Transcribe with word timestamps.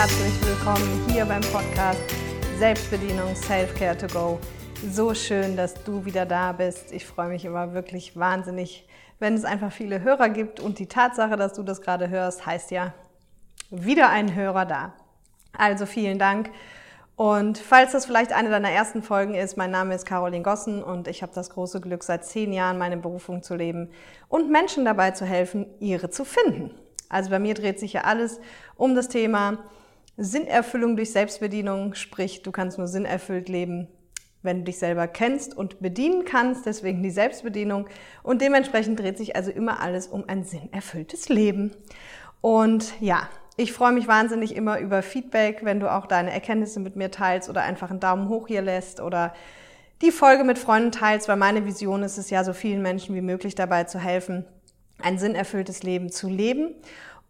herzlich 0.00 0.32
willkommen 0.46 1.06
hier 1.10 1.26
beim 1.26 1.42
Podcast 1.42 2.00
Selbstbedienung 2.58 3.36
Self-Care 3.36 3.98
to 3.98 4.06
Go. 4.06 4.38
So 4.90 5.12
schön, 5.12 5.58
dass 5.58 5.74
du 5.84 6.06
wieder 6.06 6.24
da 6.24 6.52
bist. 6.52 6.90
Ich 6.90 7.04
freue 7.04 7.28
mich 7.28 7.44
immer 7.44 7.74
wirklich 7.74 8.16
wahnsinnig, 8.16 8.88
wenn 9.18 9.34
es 9.34 9.44
einfach 9.44 9.70
viele 9.70 10.00
Hörer 10.00 10.30
gibt 10.30 10.58
und 10.58 10.78
die 10.78 10.86
Tatsache, 10.86 11.36
dass 11.36 11.52
du 11.52 11.62
das 11.62 11.82
gerade 11.82 12.08
hörst, 12.08 12.46
heißt 12.46 12.70
ja 12.70 12.94
wieder 13.70 14.08
ein 14.08 14.34
Hörer 14.34 14.64
da. 14.64 14.94
Also 15.52 15.84
vielen 15.84 16.18
Dank. 16.18 16.50
Und 17.14 17.58
falls 17.58 17.92
das 17.92 18.06
vielleicht 18.06 18.32
eine 18.32 18.48
deiner 18.48 18.70
ersten 18.70 19.02
Folgen 19.02 19.34
ist, 19.34 19.58
mein 19.58 19.70
Name 19.70 19.94
ist 19.94 20.06
Caroline 20.06 20.42
Gossen 20.42 20.82
und 20.82 21.08
ich 21.08 21.20
habe 21.20 21.32
das 21.34 21.50
große 21.50 21.82
Glück, 21.82 22.04
seit 22.04 22.24
zehn 22.24 22.54
Jahren 22.54 22.78
meine 22.78 22.96
Berufung 22.96 23.42
zu 23.42 23.54
leben 23.54 23.90
und 24.30 24.50
Menschen 24.50 24.86
dabei 24.86 25.10
zu 25.10 25.26
helfen, 25.26 25.66
ihre 25.78 26.08
zu 26.08 26.24
finden. 26.24 26.70
Also 27.10 27.28
bei 27.28 27.38
mir 27.38 27.52
dreht 27.52 27.78
sich 27.78 27.92
ja 27.92 28.04
alles 28.04 28.40
um 28.76 28.94
das 28.94 29.08
Thema 29.08 29.58
Sinnerfüllung 30.16 30.96
durch 30.96 31.12
Selbstbedienung, 31.12 31.94
sprich, 31.94 32.42
du 32.42 32.52
kannst 32.52 32.78
nur 32.78 32.88
sinnerfüllt 32.88 33.48
leben, 33.48 33.88
wenn 34.42 34.58
du 34.58 34.64
dich 34.64 34.78
selber 34.78 35.06
kennst 35.06 35.56
und 35.56 35.80
bedienen 35.80 36.24
kannst, 36.24 36.66
deswegen 36.66 37.02
die 37.02 37.10
Selbstbedienung. 37.10 37.88
Und 38.22 38.40
dementsprechend 38.40 38.98
dreht 38.98 39.18
sich 39.18 39.36
also 39.36 39.50
immer 39.50 39.80
alles 39.80 40.06
um 40.06 40.24
ein 40.28 40.44
sinnerfülltes 40.44 41.28
Leben. 41.28 41.72
Und 42.40 42.94
ja, 43.00 43.28
ich 43.56 43.72
freue 43.72 43.92
mich 43.92 44.08
wahnsinnig 44.08 44.56
immer 44.56 44.78
über 44.78 45.02
Feedback, 45.02 45.64
wenn 45.64 45.80
du 45.80 45.92
auch 45.92 46.06
deine 46.06 46.32
Erkenntnisse 46.32 46.80
mit 46.80 46.96
mir 46.96 47.10
teilst 47.10 47.50
oder 47.50 47.62
einfach 47.62 47.90
einen 47.90 48.00
Daumen 48.00 48.28
hoch 48.28 48.48
hier 48.48 48.62
lässt 48.62 49.00
oder 49.00 49.34
die 50.00 50.12
Folge 50.12 50.44
mit 50.44 50.58
Freunden 50.58 50.92
teilst, 50.92 51.28
weil 51.28 51.36
meine 51.36 51.66
Vision 51.66 52.02
ist 52.02 52.16
es 52.16 52.30
ja, 52.30 52.42
so 52.42 52.54
vielen 52.54 52.80
Menschen 52.80 53.14
wie 53.14 53.20
möglich 53.20 53.54
dabei 53.54 53.84
zu 53.84 53.98
helfen, 53.98 54.46
ein 55.02 55.18
sinnerfülltes 55.18 55.82
Leben 55.82 56.10
zu 56.10 56.28
leben. 56.28 56.74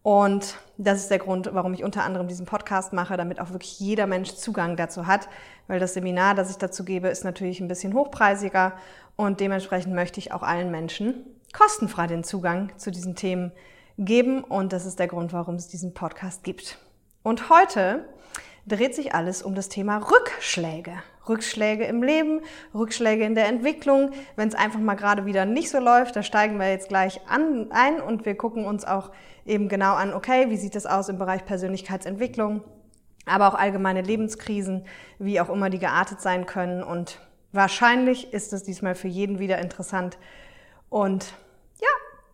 Und 0.03 0.55
das 0.77 0.99
ist 0.99 1.11
der 1.11 1.19
Grund, 1.19 1.49
warum 1.53 1.73
ich 1.73 1.83
unter 1.83 2.03
anderem 2.03 2.27
diesen 2.27 2.47
Podcast 2.47 2.91
mache, 2.91 3.17
damit 3.17 3.39
auch 3.39 3.51
wirklich 3.51 3.79
jeder 3.79 4.07
Mensch 4.07 4.33
Zugang 4.33 4.75
dazu 4.75 5.05
hat, 5.05 5.29
weil 5.67 5.79
das 5.79 5.93
Seminar, 5.93 6.33
das 6.33 6.49
ich 6.49 6.57
dazu 6.57 6.83
gebe, 6.83 7.07
ist 7.07 7.23
natürlich 7.23 7.59
ein 7.59 7.67
bisschen 7.67 7.93
hochpreisiger 7.93 8.73
und 9.15 9.39
dementsprechend 9.39 9.93
möchte 9.93 10.19
ich 10.19 10.31
auch 10.31 10.41
allen 10.41 10.71
Menschen 10.71 11.25
kostenfrei 11.53 12.07
den 12.07 12.23
Zugang 12.23 12.71
zu 12.77 12.89
diesen 12.89 13.15
Themen 13.15 13.51
geben 13.97 14.43
und 14.43 14.73
das 14.73 14.85
ist 14.85 14.97
der 14.97 15.07
Grund, 15.07 15.33
warum 15.33 15.55
es 15.55 15.67
diesen 15.67 15.93
Podcast 15.93 16.43
gibt. 16.43 16.79
Und 17.21 17.49
heute 17.49 18.05
dreht 18.65 18.95
sich 18.95 19.13
alles 19.13 19.41
um 19.41 19.55
das 19.55 19.69
Thema 19.69 19.97
Rückschläge. 19.97 20.93
Rückschläge 21.27 21.85
im 21.85 22.01
Leben, 22.01 22.41
Rückschläge 22.73 23.23
in 23.23 23.35
der 23.35 23.47
Entwicklung. 23.47 24.11
Wenn 24.35 24.47
es 24.47 24.55
einfach 24.55 24.79
mal 24.79 24.95
gerade 24.95 25.25
wieder 25.25 25.45
nicht 25.45 25.69
so 25.69 25.79
läuft, 25.79 26.15
da 26.15 26.23
steigen 26.23 26.59
wir 26.59 26.69
jetzt 26.69 26.89
gleich 26.89 27.21
an, 27.27 27.67
ein 27.71 28.01
und 28.01 28.25
wir 28.25 28.35
gucken 28.35 28.65
uns 28.65 28.85
auch 28.85 29.11
eben 29.45 29.69
genau 29.69 29.93
an, 29.93 30.13
okay, 30.13 30.49
wie 30.49 30.57
sieht 30.57 30.75
es 30.75 30.85
aus 30.85 31.09
im 31.09 31.17
Bereich 31.17 31.45
Persönlichkeitsentwicklung, 31.45 32.63
aber 33.25 33.47
auch 33.47 33.55
allgemeine 33.55 34.01
Lebenskrisen, 34.01 34.85
wie 35.19 35.39
auch 35.39 35.49
immer 35.49 35.69
die 35.69 35.79
geartet 35.79 36.21
sein 36.21 36.45
können. 36.45 36.83
Und 36.83 37.19
wahrscheinlich 37.51 38.33
ist 38.33 38.53
es 38.53 38.63
diesmal 38.63 38.95
für 38.95 39.07
jeden 39.07 39.39
wieder 39.39 39.59
interessant. 39.59 40.17
Und 40.89 41.33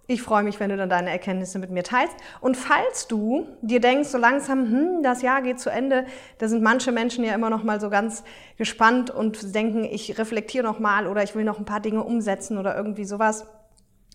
ich 0.09 0.21
freue 0.21 0.43
mich, 0.43 0.59
wenn 0.61 0.69
du 0.69 0.77
dann 0.77 0.89
deine 0.89 1.11
Erkenntnisse 1.11 1.59
mit 1.59 1.69
mir 1.69 1.83
teilst. 1.83 2.15
Und 2.39 2.55
falls 2.55 3.07
du 3.07 3.45
dir 3.61 3.81
denkst, 3.81 4.07
so 4.07 4.17
langsam, 4.17 4.71
hm, 4.71 5.03
das 5.03 5.21
Jahr 5.21 5.41
geht 5.41 5.59
zu 5.59 5.69
Ende, 5.69 6.05
da 6.37 6.47
sind 6.47 6.63
manche 6.63 6.93
Menschen 6.93 7.25
ja 7.25 7.35
immer 7.35 7.49
noch 7.49 7.63
mal 7.63 7.81
so 7.81 7.89
ganz 7.89 8.23
gespannt 8.57 9.09
und 9.09 9.53
denken, 9.53 9.83
ich 9.83 10.17
reflektiere 10.17 10.63
noch 10.63 10.79
mal 10.79 11.07
oder 11.07 11.23
ich 11.23 11.35
will 11.35 11.43
noch 11.43 11.59
ein 11.59 11.65
paar 11.65 11.81
Dinge 11.81 12.03
umsetzen 12.03 12.57
oder 12.57 12.75
irgendwie 12.75 13.03
sowas. 13.03 13.47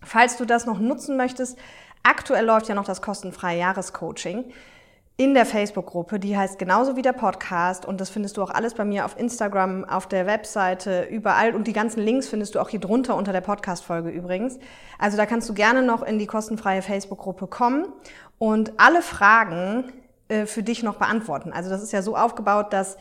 Falls 0.03 0.35
du 0.37 0.45
das 0.45 0.65
noch 0.65 0.79
nutzen 0.79 1.15
möchtest, 1.15 1.59
aktuell 2.01 2.45
läuft 2.45 2.67
ja 2.67 2.75
noch 2.75 2.85
das 2.85 3.03
kostenfreie 3.03 3.59
Jahrescoaching 3.59 4.45
in 5.15 5.33
der 5.33 5.45
Facebook-Gruppe. 5.45 6.19
Die 6.19 6.37
heißt 6.37 6.57
genauso 6.57 6.95
wie 6.95 7.01
der 7.01 7.13
Podcast 7.13 7.85
und 7.85 8.01
das 8.01 8.09
findest 8.09 8.37
du 8.37 8.43
auch 8.43 8.49
alles 8.49 8.73
bei 8.73 8.85
mir 8.85 9.05
auf 9.05 9.17
Instagram, 9.17 9.85
auf 9.85 10.07
der 10.07 10.25
Webseite, 10.25 11.03
überall 11.03 11.55
und 11.55 11.67
die 11.67 11.73
ganzen 11.73 12.01
Links 12.01 12.27
findest 12.27 12.55
du 12.55 12.59
auch 12.59 12.69
hier 12.69 12.79
drunter 12.79 13.15
unter 13.15 13.31
der 13.31 13.41
Podcast-Folge 13.41 14.09
übrigens. 14.09 14.57
Also 14.97 15.17
da 15.17 15.25
kannst 15.25 15.47
du 15.49 15.53
gerne 15.53 15.83
noch 15.83 16.01
in 16.01 16.17
die 16.17 16.25
kostenfreie 16.25 16.81
Facebook-Gruppe 16.81 17.47
kommen 17.47 17.85
und 18.39 18.73
alle 18.77 19.01
Fragen 19.01 19.91
äh, 20.29 20.45
für 20.45 20.63
dich 20.63 20.81
noch 20.81 20.95
beantworten. 20.95 21.53
Also 21.53 21.69
das 21.69 21.83
ist 21.83 21.93
ja 21.93 22.01
so 22.01 22.15
aufgebaut, 22.17 22.73
dass 22.73 22.97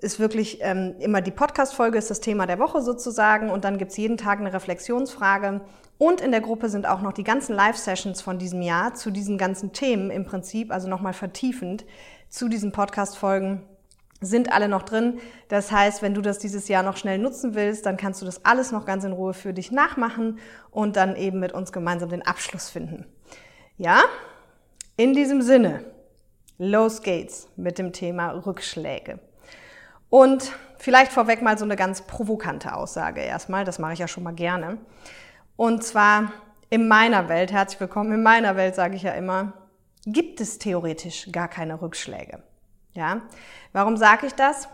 ist 0.00 0.20
wirklich 0.20 0.58
ähm, 0.62 0.94
immer 1.00 1.20
die 1.20 1.32
Podcast-Folge, 1.32 1.98
ist 1.98 2.08
das 2.08 2.20
Thema 2.20 2.46
der 2.46 2.60
Woche 2.60 2.82
sozusagen 2.82 3.50
und 3.50 3.64
dann 3.64 3.78
gibt's 3.78 3.96
jeden 3.96 4.16
Tag 4.16 4.38
eine 4.38 4.52
Reflexionsfrage 4.52 5.60
und 5.98 6.20
in 6.20 6.30
der 6.30 6.40
Gruppe 6.40 6.68
sind 6.68 6.86
auch 6.86 7.02
noch 7.02 7.12
die 7.12 7.24
ganzen 7.24 7.54
Live-Sessions 7.54 8.22
von 8.22 8.38
diesem 8.38 8.62
Jahr 8.62 8.94
zu 8.94 9.10
diesen 9.10 9.36
ganzen 9.36 9.72
Themen 9.72 10.10
im 10.10 10.24
Prinzip, 10.24 10.72
also 10.72 10.88
nochmal 10.88 11.12
vertiefend 11.12 11.84
zu 12.28 12.48
diesen 12.48 12.72
Podcast-Folgen 12.72 13.62
sind 14.20 14.52
alle 14.52 14.68
noch 14.68 14.82
drin. 14.82 15.20
Das 15.48 15.70
heißt, 15.70 16.02
wenn 16.02 16.14
du 16.14 16.20
das 16.20 16.38
dieses 16.38 16.68
Jahr 16.68 16.82
noch 16.82 16.96
schnell 16.96 17.18
nutzen 17.18 17.54
willst, 17.54 17.86
dann 17.86 17.96
kannst 17.96 18.20
du 18.20 18.26
das 18.26 18.44
alles 18.44 18.72
noch 18.72 18.84
ganz 18.84 19.04
in 19.04 19.12
Ruhe 19.12 19.34
für 19.34 19.52
dich 19.52 19.70
nachmachen 19.70 20.38
und 20.70 20.96
dann 20.96 21.16
eben 21.16 21.38
mit 21.40 21.52
uns 21.52 21.72
gemeinsam 21.72 22.08
den 22.08 22.26
Abschluss 22.26 22.68
finden. 22.68 23.06
Ja? 23.76 24.02
In 24.96 25.14
diesem 25.14 25.42
Sinne, 25.42 25.84
los 26.58 27.02
geht's 27.02 27.48
mit 27.56 27.78
dem 27.78 27.92
Thema 27.92 28.30
Rückschläge. 28.30 29.20
Und 30.10 30.52
vielleicht 30.78 31.12
vorweg 31.12 31.42
mal 31.42 31.58
so 31.58 31.64
eine 31.64 31.76
ganz 31.76 32.02
provokante 32.02 32.74
Aussage 32.74 33.20
erstmal, 33.20 33.64
das 33.64 33.78
mache 33.78 33.92
ich 33.92 33.98
ja 33.98 34.08
schon 34.08 34.24
mal 34.24 34.34
gerne. 34.34 34.78
Und 35.58 35.82
zwar 35.82 36.30
in 36.70 36.86
meiner 36.86 37.28
Welt, 37.28 37.50
herzlich 37.50 37.80
willkommen, 37.80 38.12
in 38.12 38.22
meiner 38.22 38.54
Welt 38.54 38.76
sage 38.76 38.94
ich 38.94 39.02
ja 39.02 39.10
immer, 39.10 39.54
gibt 40.06 40.40
es 40.40 40.60
theoretisch 40.60 41.32
gar 41.32 41.48
keine 41.48 41.82
Rückschläge. 41.82 42.44
Ja? 42.94 43.22
Warum 43.72 43.96
sage 43.96 44.28
ich 44.28 44.34
das? 44.34 44.68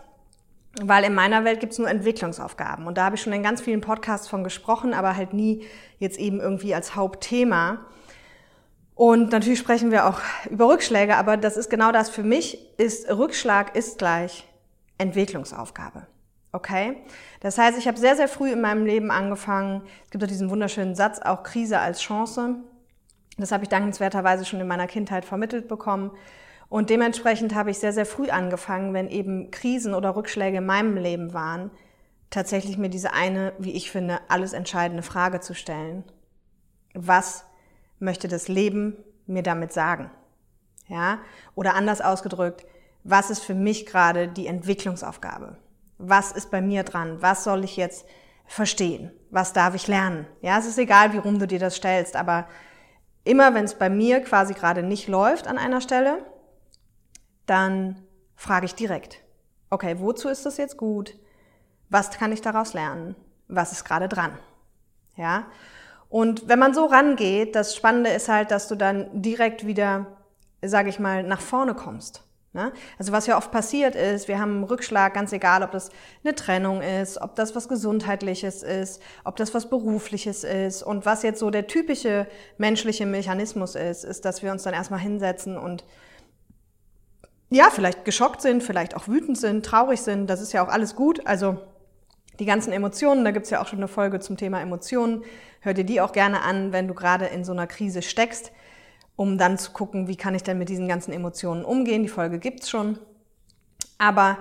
Weil 0.79 1.05
in 1.05 1.15
meiner 1.15 1.43
Welt 1.43 1.59
gibt 1.59 1.73
es 1.73 1.79
nur 1.79 1.89
Entwicklungsaufgaben. 1.89 2.85
Und 2.85 2.99
da 2.99 3.05
habe 3.05 3.15
ich 3.15 3.23
schon 3.23 3.33
in 3.33 3.41
ganz 3.41 3.61
vielen 3.61 3.81
Podcasts 3.81 4.27
von 4.27 4.43
gesprochen, 4.43 4.93
aber 4.93 5.15
halt 5.15 5.33
nie 5.33 5.65
jetzt 5.97 6.19
eben 6.19 6.39
irgendwie 6.39 6.75
als 6.75 6.95
Hauptthema. 6.95 7.79
Und 8.93 9.31
natürlich 9.31 9.57
sprechen 9.57 9.89
wir 9.89 10.05
auch 10.05 10.19
über 10.51 10.69
Rückschläge, 10.69 11.15
aber 11.17 11.35
das 11.35 11.57
ist 11.57 11.71
genau 11.71 11.93
das 11.93 12.11
für 12.11 12.21
mich, 12.21 12.77
ist 12.77 13.09
Rückschlag 13.09 13.75
ist 13.75 13.97
gleich 13.97 14.47
Entwicklungsaufgabe. 14.99 16.05
Okay? 16.55 16.95
Das 17.41 17.57
heißt, 17.57 17.77
ich 17.77 17.85
habe 17.85 17.97
sehr, 17.97 18.15
sehr 18.15 18.29
früh 18.29 18.53
in 18.53 18.61
meinem 18.61 18.85
Leben 18.85 19.11
angefangen. 19.11 19.81
Es 20.05 20.11
gibt 20.11 20.23
auch 20.23 20.27
diesen 20.27 20.49
wunderschönen 20.49 20.95
Satz, 20.95 21.19
auch 21.19 21.43
Krise 21.43 21.79
als 21.79 21.99
Chance. 21.99 22.55
Das 23.37 23.51
habe 23.51 23.63
ich 23.63 23.69
dankenswerterweise 23.69 24.45
schon 24.45 24.61
in 24.61 24.67
meiner 24.67 24.87
Kindheit 24.87 25.25
vermittelt 25.25 25.67
bekommen. 25.67 26.11
Und 26.69 26.89
dementsprechend 26.89 27.53
habe 27.55 27.71
ich 27.71 27.79
sehr, 27.79 27.91
sehr 27.91 28.05
früh 28.05 28.29
angefangen, 28.29 28.93
wenn 28.93 29.09
eben 29.09 29.51
Krisen 29.51 29.93
oder 29.93 30.15
Rückschläge 30.15 30.59
in 30.59 30.65
meinem 30.65 30.95
Leben 30.95 31.33
waren, 31.33 31.71
tatsächlich 32.29 32.77
mir 32.77 32.89
diese 32.89 33.11
eine, 33.11 33.51
wie 33.59 33.73
ich 33.73 33.91
finde, 33.91 34.19
alles 34.29 34.53
entscheidende 34.53 35.03
Frage 35.03 35.41
zu 35.41 35.53
stellen. 35.53 36.05
Was 36.93 37.43
möchte 37.99 38.29
das 38.29 38.47
Leben 38.47 38.95
mir 39.27 39.43
damit 39.43 39.73
sagen? 39.73 40.09
Ja? 40.87 41.19
Oder 41.53 41.75
anders 41.75 41.99
ausgedrückt, 41.99 42.65
was 43.03 43.29
ist 43.29 43.43
für 43.43 43.55
mich 43.55 43.85
gerade 43.85 44.29
die 44.29 44.47
Entwicklungsaufgabe? 44.47 45.57
Was 45.97 46.31
ist 46.31 46.51
bei 46.51 46.61
mir 46.61 46.83
dran? 46.83 47.21
Was 47.21 47.43
soll 47.43 47.63
ich 47.63 47.77
jetzt 47.77 48.05
verstehen? 48.45 49.11
Was 49.29 49.53
darf 49.53 49.75
ich 49.75 49.87
lernen? 49.87 50.27
Ja, 50.41 50.59
es 50.59 50.65
ist 50.65 50.77
egal, 50.77 51.13
wie 51.13 51.17
rum 51.17 51.39
du 51.39 51.47
dir 51.47 51.59
das 51.59 51.75
stellst, 51.75 52.15
aber 52.15 52.47
immer 53.23 53.53
wenn 53.53 53.65
es 53.65 53.75
bei 53.75 53.89
mir 53.89 54.21
quasi 54.21 54.53
gerade 54.53 54.83
nicht 54.83 55.07
läuft 55.07 55.47
an 55.47 55.57
einer 55.57 55.81
Stelle, 55.81 56.23
dann 57.45 58.01
frage 58.35 58.65
ich 58.65 58.75
direkt, 58.75 59.21
okay, 59.69 59.99
wozu 59.99 60.29
ist 60.29 60.45
das 60.45 60.57
jetzt 60.57 60.77
gut? 60.77 61.15
Was 61.89 62.11
kann 62.11 62.31
ich 62.31 62.41
daraus 62.41 62.73
lernen? 62.73 63.15
Was 63.47 63.71
ist 63.71 63.85
gerade 63.85 64.07
dran? 64.07 64.37
Ja? 65.15 65.45
Und 66.09 66.47
wenn 66.47 66.59
man 66.59 66.73
so 66.73 66.85
rangeht, 66.85 67.55
das 67.55 67.75
Spannende 67.75 68.09
ist 68.11 68.29
halt, 68.29 68.51
dass 68.51 68.67
du 68.67 68.75
dann 68.75 69.21
direkt 69.21 69.65
wieder, 69.65 70.17
sage 70.61 70.89
ich 70.89 70.99
mal, 70.99 71.23
nach 71.23 71.41
vorne 71.41 71.73
kommst. 71.73 72.24
Ne? 72.55 72.71
Also 72.97 73.11
was 73.11 73.27
ja 73.27 73.35
oft 73.35 73.51
passiert 73.51 73.95
ist, 73.95 74.29
wir 74.29 74.39
haben 74.39 74.51
einen 74.53 74.63
Rückschlag, 74.63 75.13
ganz 75.13 75.33
egal, 75.33 75.61
ob 75.61 75.71
das 75.71 75.89
eine 76.23 76.33
Trennung 76.35 76.81
ist, 76.81 77.21
ob 77.21 77.35
das 77.35 77.53
was 77.53 77.67
Gesundheitliches 77.67 78.63
ist, 78.63 79.01
ob 79.25 79.35
das 79.35 79.53
was 79.53 79.69
Berufliches 79.69 80.45
ist. 80.45 80.81
Und 80.81 81.05
was 81.05 81.21
jetzt 81.21 81.41
so 81.41 81.49
der 81.49 81.67
typische 81.67 82.27
menschliche 82.57 83.05
Mechanismus 83.05 83.75
ist, 83.75 84.05
ist, 84.05 84.23
dass 84.23 84.41
wir 84.41 84.53
uns 84.53 84.63
dann 84.63 84.73
erstmal 84.73 85.01
hinsetzen 85.01 85.57
und 85.57 85.83
ja, 87.49 87.67
vielleicht 87.69 88.05
geschockt 88.05 88.41
sind, 88.41 88.63
vielleicht 88.63 88.95
auch 88.95 89.09
wütend 89.09 89.37
sind, 89.37 89.65
traurig 89.65 89.99
sind. 89.99 90.29
Das 90.29 90.41
ist 90.41 90.53
ja 90.53 90.65
auch 90.65 90.69
alles 90.69 90.95
gut. 90.95 91.27
Also 91.27 91.57
die 92.39 92.45
ganzen 92.45 92.71
Emotionen, 92.71 93.25
da 93.25 93.31
gibt's 93.31 93.49
ja 93.49 93.61
auch 93.61 93.67
schon 93.67 93.79
eine 93.79 93.89
Folge 93.89 94.21
zum 94.21 94.37
Thema 94.37 94.61
Emotionen. 94.61 95.25
Hör 95.59 95.73
dir 95.73 95.83
die 95.83 95.99
auch 95.99 96.13
gerne 96.13 96.41
an, 96.41 96.71
wenn 96.71 96.87
du 96.87 96.93
gerade 96.93 97.25
in 97.25 97.43
so 97.43 97.51
einer 97.51 97.67
Krise 97.67 98.01
steckst 98.01 98.53
um 99.15 99.37
dann 99.37 99.57
zu 99.57 99.71
gucken, 99.71 100.07
wie 100.07 100.15
kann 100.15 100.35
ich 100.35 100.43
denn 100.43 100.57
mit 100.57 100.69
diesen 100.69 100.87
ganzen 100.87 101.13
Emotionen 101.13 101.63
umgehen. 101.63 102.03
Die 102.03 102.09
Folge 102.09 102.39
gibt's 102.39 102.69
schon. 102.69 102.99
Aber 103.97 104.37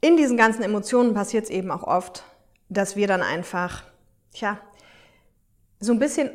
in 0.00 0.16
diesen 0.16 0.36
ganzen 0.36 0.62
Emotionen 0.62 1.14
passiert 1.14 1.44
es 1.44 1.50
eben 1.50 1.70
auch 1.70 1.82
oft, 1.82 2.24
dass 2.68 2.96
wir 2.96 3.06
dann 3.06 3.22
einfach, 3.22 3.84
tja, 4.32 4.58
so 5.80 5.92
ein 5.92 5.98
bisschen 5.98 6.30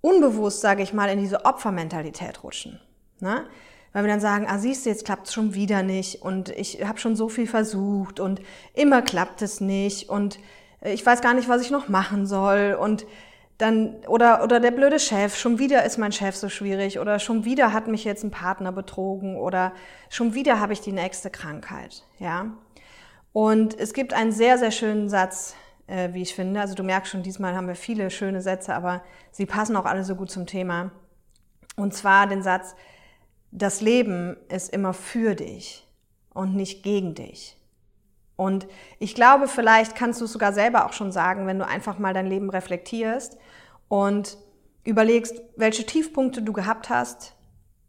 unbewusst, 0.00 0.60
sage 0.60 0.82
ich 0.82 0.92
mal, 0.92 1.10
in 1.10 1.20
diese 1.20 1.44
Opfermentalität 1.44 2.42
rutschen. 2.42 2.80
Ne? 3.20 3.46
Weil 3.92 4.04
wir 4.04 4.10
dann 4.10 4.20
sagen, 4.20 4.46
ah 4.48 4.58
siehst 4.58 4.86
du, 4.86 4.90
jetzt 4.90 5.04
klappt 5.04 5.28
es 5.28 5.34
schon 5.34 5.54
wieder 5.54 5.82
nicht 5.82 6.22
und 6.22 6.48
ich 6.48 6.84
habe 6.84 6.98
schon 6.98 7.14
so 7.14 7.28
viel 7.28 7.46
versucht 7.46 8.20
und 8.20 8.40
immer 8.72 9.02
klappt 9.02 9.42
es 9.42 9.60
nicht 9.60 10.08
und 10.08 10.38
ich 10.80 11.04
weiß 11.04 11.20
gar 11.20 11.34
nicht, 11.34 11.48
was 11.48 11.62
ich 11.62 11.70
noch 11.70 11.88
machen 11.88 12.26
soll 12.26 12.76
und 12.78 13.06
dann 13.62 13.96
oder 14.08 14.42
oder 14.42 14.58
der 14.58 14.72
blöde 14.72 14.98
Chef, 14.98 15.36
schon 15.36 15.58
wieder 15.58 15.84
ist 15.84 15.96
mein 15.96 16.10
Chef 16.10 16.34
so 16.34 16.48
schwierig 16.48 16.98
oder 16.98 17.20
schon 17.20 17.44
wieder 17.44 17.72
hat 17.72 17.86
mich 17.86 18.04
jetzt 18.04 18.24
ein 18.24 18.32
Partner 18.32 18.72
betrogen 18.72 19.36
oder 19.36 19.72
schon 20.10 20.34
wieder 20.34 20.58
habe 20.58 20.72
ich 20.72 20.80
die 20.80 20.92
nächste 20.92 21.30
Krankheit, 21.30 22.04
ja? 22.18 22.46
Und 23.32 23.78
es 23.78 23.94
gibt 23.94 24.12
einen 24.14 24.32
sehr 24.32 24.58
sehr 24.58 24.72
schönen 24.72 25.08
Satz, 25.08 25.54
äh, 25.86 26.12
wie 26.12 26.22
ich 26.22 26.34
finde. 26.34 26.60
Also 26.60 26.74
du 26.74 26.82
merkst 26.82 27.12
schon, 27.12 27.22
diesmal 27.22 27.54
haben 27.54 27.68
wir 27.68 27.76
viele 27.76 28.10
schöne 28.10 28.42
Sätze, 28.42 28.74
aber 28.74 29.02
sie 29.30 29.46
passen 29.46 29.76
auch 29.76 29.86
alle 29.86 30.04
so 30.04 30.16
gut 30.16 30.30
zum 30.30 30.46
Thema. 30.46 30.90
Und 31.76 31.94
zwar 31.94 32.26
den 32.26 32.42
Satz, 32.42 32.74
das 33.52 33.80
Leben 33.80 34.36
ist 34.48 34.72
immer 34.72 34.92
für 34.92 35.34
dich 35.34 35.86
und 36.34 36.56
nicht 36.56 36.82
gegen 36.82 37.14
dich. 37.14 37.56
Und 38.36 38.66
ich 38.98 39.14
glaube, 39.14 39.48
vielleicht 39.48 39.94
kannst 39.94 40.20
du 40.20 40.24
es 40.24 40.32
sogar 40.32 40.52
selber 40.52 40.86
auch 40.86 40.92
schon 40.92 41.12
sagen, 41.12 41.46
wenn 41.46 41.58
du 41.58 41.66
einfach 41.66 41.98
mal 41.98 42.14
dein 42.14 42.26
Leben 42.26 42.50
reflektierst 42.50 43.36
und 43.88 44.38
überlegst, 44.84 45.40
welche 45.56 45.86
Tiefpunkte 45.86 46.42
du 46.42 46.52
gehabt 46.52 46.90
hast. 46.90 47.36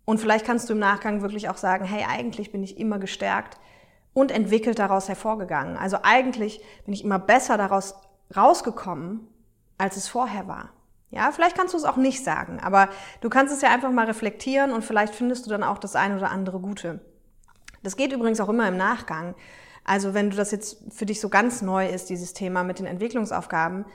Und 0.06 0.19
vielleicht 0.19 0.45
kannst 0.45 0.69
du 0.69 0.74
im 0.74 0.80
Nachgang 0.80 1.22
wirklich 1.22 1.50
auch 1.50 1.57
sagen, 1.57 1.86
hey, 1.86 2.06
eigentlich 2.07 2.51
bin 2.51 2.63
ich 2.63 2.78
immer 2.78 3.00
gestärkt 3.00 3.57
und 4.13 4.31
entwickelt 4.31 4.80
daraus 4.80 5.07
hervorgegangen. 5.07 5.78
Also 5.78 5.98
eigentlich 6.04 6.62
bin 6.86 6.94
ich 6.94 7.04
immer 7.04 7.19
besser 7.19 7.57
daraus 7.57 7.95
rausgekommen, 8.36 9.28
als 9.78 9.98
es 9.98 10.07
vorher 10.07 10.48
war. 10.48 10.69
Ja, 11.10 11.31
vielleicht 11.31 11.56
kannst 11.56 11.74
du 11.74 11.78
es 11.78 11.84
auch 11.84 11.95
nicht 11.95 12.24
sagen, 12.24 12.60
aber 12.60 12.90
du 13.22 13.30
kannst 13.30 13.54
es 13.54 13.62
ja 13.62 13.69
einfach 13.69 13.92
mal 13.92 14.06
reflektieren 14.06 14.72
und 14.72 14.84
vielleicht 14.84 15.13
findest 15.13 15.45
du 15.45 15.51
dann 15.51 15.63
auch 15.63 15.78
das 15.78 15.95
eine 15.95 16.18
oder 16.18 16.31
andere 16.31 16.60
Gute. 16.60 17.01
Das 17.84 17.95
geht 17.95 18.12
übrigens 18.12 18.40
auch 18.40 18.50
immer 18.50 18.68
im 18.68 18.78
Nachgang. 18.78 19.36
Also 19.83 20.13
wenn 20.13 20.30
du 20.30 20.38
das 20.38 20.51
jetzt 20.51 20.77
für 20.94 21.06
dich 21.06 21.19
so 21.19 21.30
ganz 21.30 21.62
neu 21.62 21.88
ist, 21.88 22.09
dieses 22.09 22.33
Thema 22.33 22.63
mit 22.63 22.80
den 22.80 22.85
Entwicklungsaufgaben, 22.85 23.85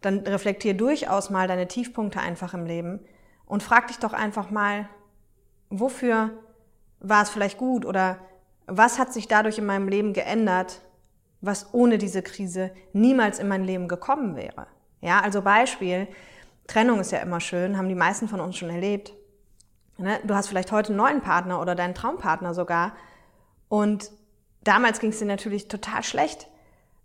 dann 0.00 0.18
reflektier 0.20 0.74
durchaus 0.74 1.30
mal 1.30 1.48
deine 1.48 1.68
Tiefpunkte 1.68 2.20
einfach 2.20 2.54
im 2.54 2.66
Leben 2.66 3.00
und 3.46 3.62
frag 3.62 3.88
dich 3.88 3.98
doch 3.98 4.12
einfach 4.12 4.50
mal, 4.50 4.88
wofür 5.70 6.30
war 7.00 7.22
es 7.22 7.30
vielleicht 7.30 7.58
gut 7.58 7.84
oder 7.84 8.18
was 8.66 8.98
hat 8.98 9.12
sich 9.12 9.28
dadurch 9.28 9.58
in 9.58 9.66
meinem 9.66 9.88
Leben 9.88 10.12
geändert, 10.12 10.82
was 11.40 11.72
ohne 11.72 11.98
diese 11.98 12.22
Krise 12.22 12.70
niemals 12.92 13.38
in 13.38 13.48
mein 13.48 13.64
Leben 13.64 13.88
gekommen 13.88 14.36
wäre. 14.36 14.66
Ja, 15.00 15.20
also 15.20 15.42
Beispiel, 15.42 16.08
Trennung 16.66 17.00
ist 17.00 17.12
ja 17.12 17.18
immer 17.18 17.40
schön, 17.40 17.78
haben 17.78 17.88
die 17.88 17.94
meisten 17.94 18.28
von 18.28 18.40
uns 18.40 18.56
schon 18.56 18.70
erlebt. 18.70 19.14
Ne? 19.96 20.20
Du 20.24 20.34
hast 20.34 20.48
vielleicht 20.48 20.72
heute 20.72 20.88
einen 20.88 20.98
neuen 20.98 21.20
Partner 21.22 21.60
oder 21.60 21.74
deinen 21.74 21.94
Traumpartner 21.94 22.52
sogar. 22.54 22.92
Und 23.68 24.10
damals 24.62 25.00
ging 25.00 25.10
es 25.10 25.18
dir 25.18 25.26
natürlich 25.26 25.68
total 25.68 26.02
schlecht. 26.02 26.48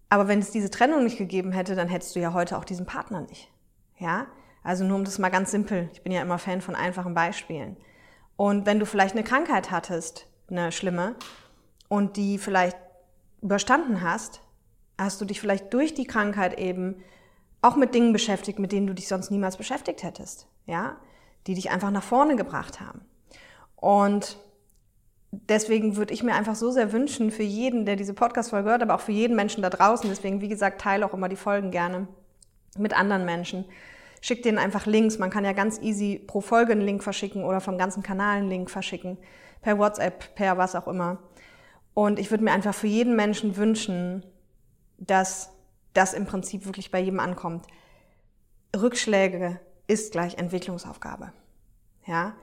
Aber 0.09 0.27
wenn 0.27 0.39
es 0.39 0.51
diese 0.51 0.69
Trennung 0.69 1.03
nicht 1.03 1.17
gegeben 1.17 1.51
hätte, 1.51 1.75
dann 1.75 1.87
hättest 1.87 2.15
du 2.15 2.19
ja 2.19 2.33
heute 2.33 2.57
auch 2.57 2.65
diesen 2.65 2.85
Partner 2.85 3.21
nicht. 3.21 3.51
Ja? 3.97 4.27
Also 4.63 4.83
nur 4.83 4.97
um 4.97 5.03
das 5.03 5.19
mal 5.19 5.29
ganz 5.29 5.51
simpel. 5.51 5.89
Ich 5.93 6.03
bin 6.03 6.11
ja 6.11 6.21
immer 6.21 6.37
Fan 6.37 6.61
von 6.61 6.75
einfachen 6.75 7.13
Beispielen. 7.13 7.77
Und 8.35 8.65
wenn 8.65 8.79
du 8.79 8.85
vielleicht 8.85 9.15
eine 9.15 9.23
Krankheit 9.23 9.71
hattest, 9.71 10.27
eine 10.49 10.71
schlimme, 10.71 11.15
und 11.93 12.17
die 12.17 12.39
vielleicht 12.39 12.77
überstanden 13.43 14.01
hast, 14.01 14.41
hast 14.97 15.21
du 15.21 15.25
dich 15.25 15.39
vielleicht 15.39 15.71
durch 15.75 15.93
die 15.93 16.05
Krankheit 16.05 16.57
eben 16.57 17.03
auch 17.61 17.75
mit 17.75 17.93
Dingen 17.93 18.13
beschäftigt, 18.13 18.57
mit 18.57 18.71
denen 18.71 18.87
du 18.87 18.95
dich 18.95 19.07
sonst 19.07 19.29
niemals 19.29 19.57
beschäftigt 19.57 20.01
hättest, 20.01 20.47
ja, 20.65 20.97
die 21.45 21.53
dich 21.53 21.69
einfach 21.69 21.91
nach 21.91 22.01
vorne 22.01 22.35
gebracht 22.35 22.81
haben. 22.81 23.01
Und 23.75 24.39
deswegen 25.49 25.95
würde 25.95 26.13
ich 26.13 26.23
mir 26.23 26.35
einfach 26.35 26.55
so 26.55 26.71
sehr 26.71 26.91
wünschen 26.91 27.31
für 27.31 27.43
jeden, 27.43 27.85
der 27.85 27.95
diese 27.95 28.13
Podcast-Folge 28.13 28.69
hört, 28.69 28.81
aber 28.83 28.95
auch 28.95 29.01
für 29.01 29.11
jeden 29.11 29.35
Menschen 29.35 29.63
da 29.63 29.69
draußen. 29.69 30.09
Deswegen, 30.09 30.41
wie 30.41 30.47
gesagt, 30.47 30.81
teile 30.81 31.05
auch 31.05 31.13
immer 31.13 31.29
die 31.29 31.35
Folgen 31.35 31.71
gerne 31.71 32.07
mit 32.77 32.93
anderen 32.97 33.25
Menschen. 33.25 33.65
Schick 34.21 34.43
denen 34.43 34.57
einfach 34.57 34.85
Links. 34.85 35.17
Man 35.17 35.29
kann 35.29 35.43
ja 35.43 35.53
ganz 35.53 35.79
easy 35.81 36.21
pro 36.25 36.41
Folge 36.41 36.71
einen 36.71 36.81
Link 36.81 37.03
verschicken 37.03 37.43
oder 37.43 37.61
vom 37.61 37.77
ganzen 37.77 38.03
Kanal 38.03 38.37
einen 38.37 38.49
Link 38.49 38.69
verschicken. 38.69 39.17
Per 39.61 39.77
WhatsApp, 39.77 40.35
per 40.35 40.57
was 40.57 40.75
auch 40.75 40.87
immer. 40.87 41.19
Und 41.93 42.19
ich 42.19 42.31
würde 42.31 42.43
mir 42.43 42.51
einfach 42.51 42.73
für 42.73 42.87
jeden 42.87 43.15
Menschen 43.15 43.57
wünschen, 43.57 44.25
dass 44.97 45.51
das 45.93 46.13
im 46.13 46.25
Prinzip 46.25 46.65
wirklich 46.65 46.91
bei 46.91 46.99
jedem 46.99 47.19
ankommt. 47.19 47.67
Rückschläge 48.75 49.59
ist 49.87 50.11
gleich 50.11 50.37
Entwicklungsaufgabe. 50.37 51.33
Ja? 52.05 52.33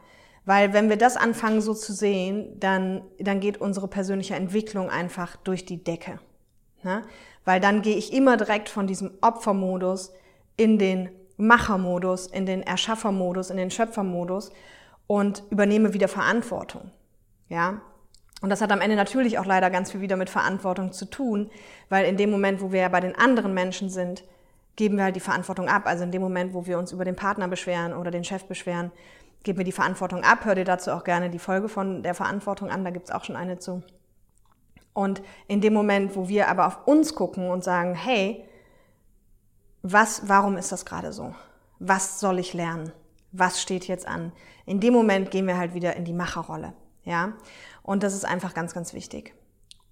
Weil 0.45 0.73
wenn 0.73 0.89
wir 0.89 0.97
das 0.97 1.17
anfangen 1.17 1.61
so 1.61 1.75
zu 1.75 1.93
sehen, 1.93 2.59
dann, 2.59 3.03
dann 3.19 3.41
geht 3.41 3.61
unsere 3.61 3.89
persönliche 3.89 4.35
Entwicklung 4.35 4.91
einfach 4.91 5.37
durch 5.37 5.65
die 5.65 5.83
Decke. 5.83 6.19
Ne? 6.83 7.03
Weil 7.45 7.61
dann 7.61 7.83
gehe 7.83 7.97
ich 7.97 8.13
immer 8.13 8.37
direkt 8.37 8.69
von 8.69 8.87
diesem 8.87 9.13
Opfermodus 9.21 10.13
in 10.57 10.79
den 10.79 11.11
Machermodus, 11.37 12.27
in 12.27 12.47
den 12.47 12.63
Erschaffermodus, 12.63 13.51
in 13.51 13.57
den 13.57 13.71
Schöpfermodus 13.71 14.51
und 15.07 15.43
übernehme 15.51 15.93
wieder 15.93 16.09
Verantwortung. 16.09 16.91
Ja? 17.49 17.81
Und 18.41 18.49
das 18.49 18.63
hat 18.63 18.73
am 18.73 18.81
Ende 18.81 18.97
natürlich 18.97 19.39
auch 19.39 19.45
leider 19.45 19.71
ganz 19.71 19.91
viel 19.91 20.01
wieder 20.01 20.17
mit 20.17 20.31
Verantwortung 20.31 20.93
zu 20.93 21.05
tun, 21.05 21.51
weil 21.89 22.07
in 22.07 22.17
dem 22.17 22.31
Moment, 22.31 22.63
wo 22.63 22.73
wir 22.73 22.81
ja 22.81 22.89
bei 22.89 23.01
den 23.01 23.15
anderen 23.15 23.53
Menschen 23.53 23.91
sind, 23.91 24.25
geben 24.77 24.97
wir 24.97 25.05
halt 25.05 25.17
die 25.17 25.21
Verantwortung 25.21 25.69
ab. 25.69 25.83
Also 25.85 26.05
in 26.05 26.11
dem 26.11 26.23
Moment, 26.23 26.55
wo 26.55 26.67
wir 26.67 26.79
uns 26.79 26.93
über 26.93 27.05
den 27.05 27.17
Partner 27.17 27.49
beschweren 27.49 27.93
oder 27.93 28.11
den 28.11 28.25
Chef 28.25 28.45
beschweren, 28.45 28.93
geben 29.43 29.59
wir 29.59 29.65
die 29.65 29.73
Verantwortung 29.73 30.23
ab. 30.23 30.45
Hör 30.45 30.55
dir 30.55 30.65
dazu 30.65 30.91
auch 30.93 31.05
gerne 31.05 31.31
die 31.31 31.39
Folge 31.39 31.69
von 31.69 32.03
der 32.03 32.15
Verantwortung 32.15 32.71
an, 32.71 32.85
da 32.85 32.91
gibt's 32.91 33.11
auch 33.11 33.25
schon 33.25 33.37
eine 33.37 33.59
zu. 33.59 33.83
Und 34.93 35.23
in 35.47 35.61
dem 35.61 35.73
Moment, 35.73 36.17
wo 36.17 36.29
wir 36.29 36.49
aber 36.49 36.67
auf 36.67 36.87
uns 36.87 37.15
gucken 37.15 37.49
und 37.49 37.65
sagen, 37.65 37.95
hey, 37.95 38.45
was, 39.83 40.29
warum 40.29 40.57
ist 40.57 40.73
das 40.73 40.85
gerade 40.85 41.13
so? 41.13 41.35
Was 41.79 42.21
soll 42.21 42.39
ich 42.39 42.53
lernen? 42.53 42.93
Was 43.33 43.63
steht 43.63 43.87
jetzt 43.87 44.07
an? 44.07 44.33
In 44.67 44.81
dem 44.81 44.93
Moment 44.93 45.31
gehen 45.31 45.47
wir 45.47 45.57
halt 45.57 45.75
wieder 45.75 45.97
in 45.97 46.05
die 46.05 46.13
Macherrolle. 46.13 46.75
Ja? 47.05 47.33
Und 47.83 48.03
das 48.03 48.15
ist 48.15 48.25
einfach 48.25 48.53
ganz, 48.53 48.75
ganz 48.75 48.93
wichtig. 48.93 49.35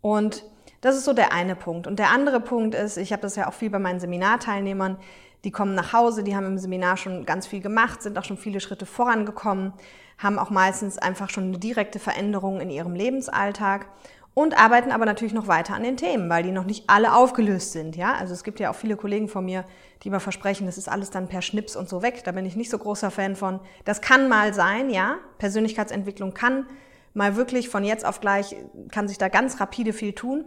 Und 0.00 0.44
das 0.80 0.96
ist 0.96 1.04
so 1.04 1.12
der 1.12 1.32
eine 1.32 1.56
Punkt. 1.56 1.86
Und 1.86 1.98
der 1.98 2.10
andere 2.10 2.40
Punkt 2.40 2.74
ist, 2.74 2.96
ich 2.96 3.12
habe 3.12 3.22
das 3.22 3.36
ja 3.36 3.48
auch 3.48 3.54
viel 3.54 3.70
bei 3.70 3.78
meinen 3.78 4.00
Seminarteilnehmern, 4.00 4.98
die 5.44 5.50
kommen 5.50 5.74
nach 5.74 5.92
Hause, 5.92 6.22
die 6.22 6.34
haben 6.34 6.46
im 6.46 6.58
Seminar 6.58 6.96
schon 6.96 7.24
ganz 7.24 7.46
viel 7.46 7.60
gemacht, 7.60 8.02
sind 8.02 8.18
auch 8.18 8.24
schon 8.24 8.38
viele 8.38 8.60
Schritte 8.60 8.86
vorangekommen, 8.86 9.72
haben 10.18 10.38
auch 10.38 10.50
meistens 10.50 10.98
einfach 10.98 11.30
schon 11.30 11.44
eine 11.44 11.58
direkte 11.58 11.98
Veränderung 11.98 12.60
in 12.60 12.70
ihrem 12.70 12.94
Lebensalltag 12.94 13.86
und 14.34 14.56
arbeiten 14.56 14.92
aber 14.92 15.04
natürlich 15.04 15.34
noch 15.34 15.48
weiter 15.48 15.74
an 15.74 15.82
den 15.82 15.96
Themen, 15.96 16.30
weil 16.30 16.44
die 16.44 16.52
noch 16.52 16.64
nicht 16.64 16.84
alle 16.88 17.12
aufgelöst 17.14 17.72
sind. 17.72 17.96
Ja? 17.96 18.14
Also 18.14 18.34
es 18.34 18.44
gibt 18.44 18.60
ja 18.60 18.70
auch 18.70 18.74
viele 18.76 18.96
Kollegen 18.96 19.28
von 19.28 19.44
mir, 19.44 19.64
die 20.02 20.08
immer 20.08 20.20
versprechen, 20.20 20.66
das 20.66 20.78
ist 20.78 20.88
alles 20.88 21.10
dann 21.10 21.26
per 21.26 21.42
Schnips 21.42 21.74
und 21.74 21.88
so 21.88 22.02
weg. 22.02 22.22
Da 22.24 22.32
bin 22.32 22.46
ich 22.46 22.54
nicht 22.54 22.70
so 22.70 22.78
großer 22.78 23.10
Fan 23.10 23.34
von. 23.34 23.58
Das 23.84 24.00
kann 24.00 24.28
mal 24.28 24.54
sein, 24.54 24.90
ja. 24.90 25.16
Persönlichkeitsentwicklung 25.38 26.34
kann 26.34 26.66
mal 27.14 27.34
wirklich 27.34 27.68
von 27.68 27.82
jetzt 27.84 28.04
auf 28.04 28.20
gleich, 28.20 28.54
kann 28.92 29.08
sich 29.08 29.18
da 29.18 29.28
ganz 29.28 29.60
rapide 29.60 29.92
viel 29.92 30.12
tun. 30.12 30.44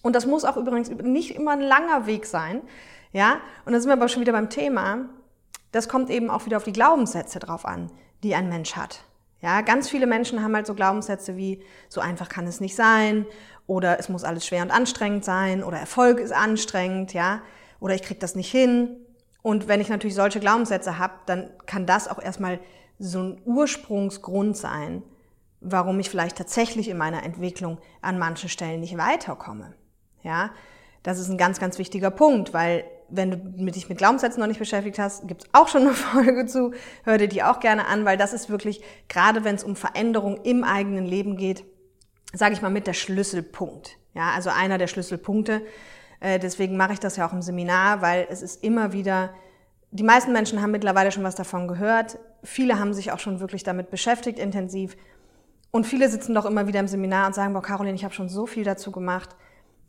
Und 0.00 0.16
das 0.16 0.26
muss 0.26 0.44
auch 0.44 0.56
übrigens 0.56 0.90
nicht 0.90 1.36
immer 1.36 1.52
ein 1.52 1.60
langer 1.60 2.06
Weg 2.06 2.24
sein. 2.24 2.62
Ja, 3.12 3.40
und 3.64 3.72
da 3.72 3.80
sind 3.80 3.88
wir 3.88 3.94
aber 3.94 4.08
schon 4.08 4.22
wieder 4.22 4.32
beim 4.32 4.50
Thema. 4.50 5.06
Das 5.70 5.88
kommt 5.88 6.10
eben 6.10 6.30
auch 6.30 6.46
wieder 6.46 6.56
auf 6.56 6.64
die 6.64 6.72
Glaubenssätze 6.72 7.38
drauf 7.38 7.64
an, 7.64 7.90
die 8.22 8.34
ein 8.34 8.48
Mensch 8.48 8.74
hat. 8.74 9.04
Ja, 9.40 9.60
ganz 9.60 9.88
viele 9.88 10.06
Menschen 10.06 10.42
haben 10.42 10.54
halt 10.54 10.66
so 10.66 10.74
Glaubenssätze 10.74 11.36
wie, 11.36 11.62
so 11.88 12.00
einfach 12.00 12.28
kann 12.28 12.46
es 12.46 12.60
nicht 12.60 12.76
sein, 12.76 13.26
oder 13.66 13.98
es 13.98 14.08
muss 14.08 14.24
alles 14.24 14.46
schwer 14.46 14.62
und 14.62 14.70
anstrengend 14.70 15.24
sein, 15.24 15.64
oder 15.64 15.78
Erfolg 15.78 16.20
ist 16.20 16.32
anstrengend, 16.32 17.12
ja, 17.12 17.42
oder 17.80 17.94
ich 17.94 18.02
krieg 18.02 18.20
das 18.20 18.36
nicht 18.36 18.50
hin. 18.50 18.96
Und 19.42 19.66
wenn 19.66 19.80
ich 19.80 19.88
natürlich 19.88 20.14
solche 20.14 20.38
Glaubenssätze 20.38 20.98
habe, 20.98 21.14
dann 21.26 21.50
kann 21.66 21.86
das 21.86 22.06
auch 22.06 22.22
erstmal 22.22 22.60
so 23.00 23.20
ein 23.20 23.42
Ursprungsgrund 23.44 24.56
sein, 24.56 25.02
warum 25.60 25.98
ich 25.98 26.08
vielleicht 26.08 26.36
tatsächlich 26.36 26.88
in 26.88 26.96
meiner 26.96 27.24
Entwicklung 27.24 27.78
an 28.00 28.18
manchen 28.18 28.48
Stellen 28.48 28.80
nicht 28.80 28.96
weiterkomme. 28.96 29.74
Ja, 30.22 30.50
das 31.02 31.18
ist 31.18 31.28
ein 31.28 31.38
ganz, 31.38 31.58
ganz 31.58 31.78
wichtiger 31.78 32.12
Punkt, 32.12 32.54
weil 32.54 32.84
wenn 33.14 33.30
du 33.30 33.70
dich 33.70 33.88
mit 33.88 33.98
Glaubenssätzen 33.98 34.40
noch 34.40 34.48
nicht 34.48 34.58
beschäftigt 34.58 34.98
hast, 34.98 35.28
gibt 35.28 35.44
es 35.44 35.48
auch 35.52 35.68
schon 35.68 35.82
eine 35.82 35.92
Folge 35.94 36.46
zu, 36.46 36.72
hör 37.04 37.18
dir 37.18 37.28
die 37.28 37.42
auch 37.42 37.60
gerne 37.60 37.86
an, 37.86 38.04
weil 38.04 38.16
das 38.16 38.32
ist 38.32 38.50
wirklich, 38.50 38.82
gerade 39.08 39.44
wenn 39.44 39.54
es 39.54 39.64
um 39.64 39.76
Veränderung 39.76 40.40
im 40.42 40.64
eigenen 40.64 41.06
Leben 41.06 41.36
geht, 41.36 41.64
sage 42.32 42.54
ich 42.54 42.62
mal 42.62 42.70
mit 42.70 42.86
der 42.86 42.94
Schlüsselpunkt. 42.94 43.98
Ja, 44.14 44.30
also 44.34 44.50
einer 44.50 44.78
der 44.78 44.86
Schlüsselpunkte. 44.86 45.62
Äh, 46.20 46.38
deswegen 46.38 46.76
mache 46.76 46.94
ich 46.94 47.00
das 47.00 47.16
ja 47.16 47.26
auch 47.26 47.32
im 47.32 47.42
Seminar, 47.42 48.02
weil 48.02 48.26
es 48.30 48.42
ist 48.42 48.62
immer 48.62 48.92
wieder, 48.92 49.30
die 49.90 50.02
meisten 50.02 50.32
Menschen 50.32 50.62
haben 50.62 50.70
mittlerweile 50.70 51.12
schon 51.12 51.24
was 51.24 51.34
davon 51.34 51.68
gehört. 51.68 52.18
Viele 52.42 52.78
haben 52.78 52.94
sich 52.94 53.12
auch 53.12 53.18
schon 53.18 53.40
wirklich 53.40 53.62
damit 53.62 53.90
beschäftigt 53.90 54.38
intensiv. 54.38 54.96
Und 55.70 55.86
viele 55.86 56.08
sitzen 56.08 56.34
doch 56.34 56.44
immer 56.44 56.66
wieder 56.66 56.80
im 56.80 56.88
Seminar 56.88 57.26
und 57.26 57.34
sagen, 57.34 57.54
boah, 57.54 57.62
Caroline, 57.62 57.94
ich 57.94 58.04
habe 58.04 58.14
schon 58.14 58.28
so 58.28 58.46
viel 58.46 58.64
dazu 58.64 58.92
gemacht, 58.92 59.30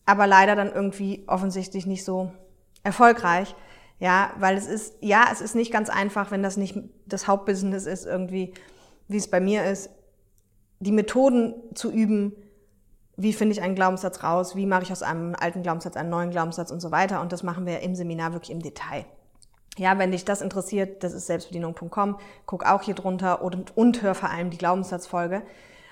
aber 0.05 0.27
leider 0.27 0.55
dann 0.55 0.71
irgendwie 0.71 1.23
offensichtlich 1.27 1.85
nicht 1.85 2.05
so 2.05 2.31
erfolgreich. 2.83 3.55
Ja, 3.99 4.31
weil 4.37 4.57
es 4.57 4.67
ist, 4.67 4.95
ja, 4.99 5.27
es 5.31 5.39
ist 5.39 5.55
nicht 5.55 5.71
ganz 5.71 5.89
einfach, 5.89 6.31
wenn 6.31 6.43
das 6.43 6.57
nicht 6.57 6.77
das 7.05 7.27
Hauptbusiness 7.27 7.85
ist, 7.85 8.05
irgendwie, 8.05 8.53
wie 9.07 9.17
es 9.17 9.29
bei 9.29 9.39
mir 9.39 9.65
ist. 9.65 9.89
die 10.79 10.91
Methoden 10.91 11.53
zu 11.75 11.89
üben, 11.89 12.35
wie 13.15 13.31
finde 13.31 13.53
ich 13.53 13.61
einen 13.61 13.75
Glaubenssatz 13.75 14.23
raus, 14.23 14.57
wie 14.57 14.65
mache 14.65 14.83
ich 14.83 14.91
aus 14.91 15.03
einem 15.03 15.33
alten 15.39 15.63
Glaubenssatz 15.63 15.95
einen 15.95 16.09
neuen 16.09 16.31
Glaubenssatz 16.31 16.71
und 16.71 16.81
so 16.81 16.91
weiter. 16.91 17.21
Und 17.21 17.31
das 17.31 17.43
machen 17.43 17.65
wir 17.65 17.79
im 17.79 17.95
Seminar 17.95 18.33
wirklich 18.33 18.51
im 18.51 18.61
Detail. 18.61 19.05
Ja, 19.77 19.97
wenn 19.97 20.11
dich 20.11 20.25
das 20.25 20.41
interessiert, 20.41 21.03
das 21.03 21.13
ist 21.13 21.27
selbstbedienung.com, 21.27 22.17
guck 22.45 22.65
auch 22.65 22.81
hier 22.81 22.95
drunter 22.95 23.41
und, 23.41 23.77
und 23.77 24.01
hör 24.01 24.13
vor 24.13 24.29
allem 24.29 24.49
die 24.49 24.57
Glaubenssatzfolge. 24.57 25.43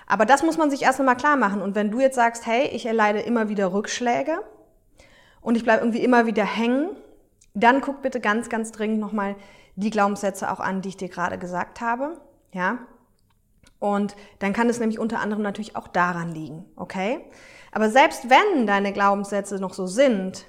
Aber 0.06 0.26
das 0.26 0.42
muss 0.42 0.58
man 0.58 0.70
sich 0.70 0.82
erst 0.82 1.00
einmal 1.00 1.16
klar 1.16 1.36
machen. 1.36 1.62
Und 1.62 1.74
wenn 1.74 1.90
du 1.90 2.00
jetzt 2.00 2.16
sagst, 2.16 2.46
hey, 2.46 2.66
ich 2.66 2.86
erleide 2.86 3.20
immer 3.20 3.48
wieder 3.48 3.72
Rückschläge 3.72 4.40
und 5.42 5.56
ich 5.56 5.64
bleibe 5.64 5.82
irgendwie 5.82 6.02
immer 6.02 6.26
wieder 6.26 6.44
hängen, 6.44 6.90
dann 7.54 7.80
guck 7.82 8.00
bitte 8.00 8.20
ganz, 8.20 8.48
ganz 8.48 8.72
dringend 8.72 9.00
nochmal 9.00 9.36
die 9.76 9.90
Glaubenssätze 9.90 10.50
auch 10.50 10.60
an, 10.60 10.80
die 10.80 10.90
ich 10.90 10.96
dir 10.96 11.08
gerade 11.08 11.38
gesagt 11.38 11.80
habe. 11.80 12.20
Ja, 12.52 12.78
und 13.82 14.14
dann 14.38 14.52
kann 14.52 14.68
es 14.68 14.78
nämlich 14.78 15.00
unter 15.00 15.18
anderem 15.18 15.42
natürlich 15.42 15.74
auch 15.74 15.88
daran 15.88 16.30
liegen, 16.30 16.64
okay? 16.76 17.20
Aber 17.72 17.90
selbst 17.90 18.30
wenn 18.30 18.66
deine 18.66 18.92
Glaubenssätze 18.92 19.56
noch 19.56 19.74
so 19.74 19.88
sind, 19.88 20.46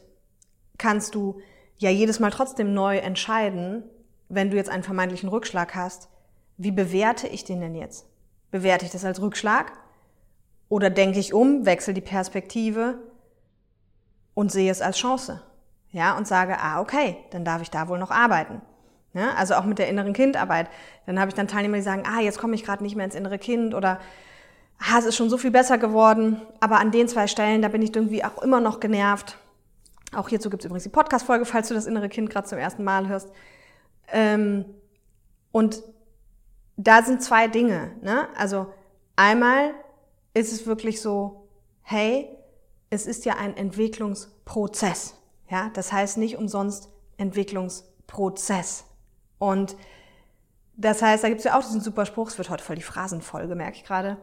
kannst 0.78 1.16
du 1.16 1.40
ja 1.78 1.90
jedes 1.90 2.20
Mal 2.20 2.30
trotzdem 2.30 2.76
neu 2.76 2.98
entscheiden, 2.98 3.84
wenn 4.30 4.52
du 4.52 4.58
jetzt 4.58 4.70
einen 4.70 4.84
vermeintlichen 4.84 5.30
Rückschlag 5.30 5.74
hast, 5.74 6.10
wie 6.58 6.70
bewerte 6.70 7.28
ich 7.28 7.44
den 7.44 7.62
denn 7.62 7.74
jetzt? 7.74 8.06
Bewerte 8.52 8.86
ich 8.86 8.92
das 8.92 9.04
als 9.04 9.20
Rückschlag? 9.20 9.72
Oder 10.70 10.92
denke 10.92 11.18
ich 11.18 11.34
um, 11.34 11.66
wechsle 11.66 11.96
die 11.96 12.02
Perspektive 12.02 13.00
und 14.34 14.52
sehe 14.52 14.72
es 14.72 14.82
als 14.82 14.98
Chance? 14.98 15.42
Ja, 15.92 16.18
und 16.18 16.28
sage, 16.28 16.58
ah, 16.60 16.82
okay, 16.82 17.18
dann 17.32 17.46
darf 17.46 17.62
ich 17.62 17.70
da 17.70 17.88
wohl 17.88 18.00
noch 18.00 18.12
arbeiten. 18.12 18.62
Ja, 19.14 19.34
also 19.36 19.54
auch 19.54 19.66
mit 19.66 19.78
der 19.78 19.90
inneren 19.90 20.14
Kindarbeit. 20.14 20.68
Dann 21.06 21.20
habe 21.20 21.30
ich 21.30 21.36
dann 21.36 21.48
Teilnehmer, 21.48 21.78
die 21.78 21.84
sagen, 21.84 22.04
ah, 22.08 22.20
jetzt 22.20 22.40
komme 22.40 22.56
ich 22.56 22.64
gerade 22.64 22.82
nicht 22.82 22.96
mehr 22.96 23.06
ins 23.06 23.14
innere 23.14 23.38
Kind 23.38 23.76
oder 23.76 24.00
ah, 24.80 24.98
es 24.98 25.06
ist 25.06 25.16
schon 25.16 25.30
so 25.30 25.38
viel 25.38 25.52
besser 25.52 25.78
geworden, 25.78 26.42
aber 26.60 26.80
an 26.80 26.92
den 26.92 27.08
zwei 27.08 27.28
Stellen, 27.28 27.62
da 27.62 27.68
bin 27.68 27.82
ich 27.82 27.96
irgendwie 27.96 28.24
auch 28.24 28.42
immer 28.42 28.60
noch 28.60 28.80
genervt. 28.80 29.38
Auch 30.16 30.30
hierzu 30.30 30.50
gibt 30.50 30.64
es 30.64 30.66
übrigens 30.66 30.84
die 30.84 30.90
Podcast-Folge, 30.90 31.46
falls 31.46 31.68
du 31.68 31.74
das 31.74 31.86
innere 31.86 32.10
Kind 32.10 32.30
gerade 32.30 32.48
zum 32.48 32.58
ersten 32.58 32.84
Mal 32.84 33.08
hörst. 33.08 33.32
Ähm, 34.12 34.66
und 35.52 35.84
da 36.76 37.04
sind 37.04 37.22
zwei 37.22 37.48
Dinge. 37.48 37.92
Ne? 38.02 38.28
Also 38.36 38.68
einmal 39.16 39.74
ist 40.34 40.52
es 40.52 40.66
wirklich 40.66 41.02
so, 41.02 41.48
hey, 41.82 42.30
es 42.94 43.08
ist 43.08 43.26
ja 43.26 43.36
ein 43.38 43.58
Entwicklungsprozess. 43.58 45.16
Ja, 45.50 45.72
das 45.74 45.92
heißt 45.92 46.18
nicht 46.18 46.38
umsonst 46.38 46.90
Entwicklungsprozess. 47.18 48.86
Und 49.40 49.76
das 50.76 51.02
heißt, 51.02 51.24
da 51.24 51.30
gibt 51.30 51.40
es 51.40 51.46
ja 51.46 51.58
auch 51.58 51.64
diesen 51.64 51.82
super 51.82 52.06
Spruch, 52.06 52.30
es 52.30 52.38
wird 52.38 52.50
heute 52.50 52.64
voll 52.64 52.76
die 52.76 52.84
Phrasenfolge, 52.84 53.56
merke 53.56 53.78
ich 53.78 53.84
gerade. 53.84 54.18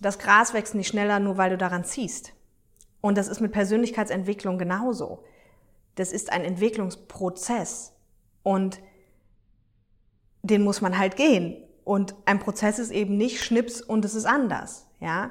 Das 0.00 0.18
Gras 0.18 0.52
wächst 0.54 0.74
nicht 0.74 0.88
schneller, 0.88 1.20
nur 1.20 1.36
weil 1.36 1.50
du 1.50 1.58
daran 1.58 1.84
ziehst. 1.84 2.32
Und 3.00 3.18
das 3.18 3.28
ist 3.28 3.40
mit 3.40 3.52
Persönlichkeitsentwicklung 3.52 4.58
genauso. 4.58 5.22
Das 5.94 6.10
ist 6.10 6.32
ein 6.32 6.44
Entwicklungsprozess. 6.44 7.92
Und 8.42 8.80
den 10.42 10.62
muss 10.62 10.80
man 10.80 10.98
halt 10.98 11.16
gehen. 11.16 11.62
Und 11.84 12.14
ein 12.24 12.38
Prozess 12.38 12.78
ist 12.78 12.90
eben 12.90 13.16
nicht 13.16 13.42
Schnips 13.42 13.82
und 13.82 14.04
es 14.04 14.14
ist 14.14 14.24
anders, 14.24 14.86
ja. 15.00 15.30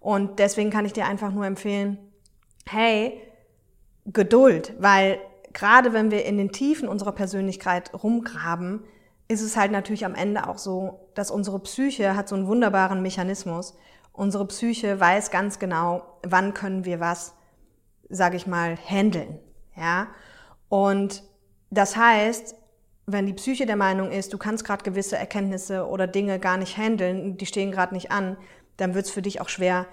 Und 0.00 0.38
deswegen 0.38 0.70
kann 0.70 0.84
ich 0.84 0.92
dir 0.92 1.06
einfach 1.06 1.32
nur 1.32 1.46
empfehlen, 1.46 1.98
hey, 2.72 3.22
Geduld, 4.06 4.74
weil 4.78 5.18
gerade 5.52 5.92
wenn 5.92 6.10
wir 6.10 6.24
in 6.24 6.38
den 6.38 6.52
Tiefen 6.52 6.88
unserer 6.88 7.12
Persönlichkeit 7.12 7.92
rumgraben, 7.92 8.84
ist 9.28 9.42
es 9.42 9.56
halt 9.56 9.70
natürlich 9.70 10.06
am 10.06 10.14
Ende 10.14 10.48
auch 10.48 10.58
so, 10.58 11.10
dass 11.14 11.30
unsere 11.30 11.58
Psyche 11.58 12.16
hat 12.16 12.28
so 12.28 12.34
einen 12.34 12.46
wunderbaren 12.46 13.02
Mechanismus. 13.02 13.76
Unsere 14.12 14.46
Psyche 14.46 14.98
weiß 14.98 15.30
ganz 15.30 15.58
genau, 15.58 16.18
wann 16.22 16.54
können 16.54 16.86
wir 16.86 17.00
was, 17.00 17.34
sage 18.08 18.36
ich 18.36 18.46
mal, 18.46 18.76
handeln, 18.76 19.38
ja. 19.76 20.08
Und 20.70 21.22
das 21.70 21.96
heißt, 21.96 22.54
wenn 23.06 23.26
die 23.26 23.34
Psyche 23.34 23.66
der 23.66 23.76
Meinung 23.76 24.10
ist, 24.10 24.32
du 24.32 24.38
kannst 24.38 24.64
gerade 24.64 24.84
gewisse 24.84 25.16
Erkenntnisse 25.16 25.86
oder 25.86 26.06
Dinge 26.06 26.38
gar 26.38 26.56
nicht 26.56 26.76
handeln, 26.76 27.36
die 27.36 27.46
stehen 27.46 27.70
gerade 27.70 27.94
nicht 27.94 28.10
an, 28.10 28.36
dann 28.76 28.94
wird 28.94 29.06
es 29.06 29.10
für 29.10 29.22
dich 29.22 29.40
auch 29.40 29.48
schwer, 29.48 29.86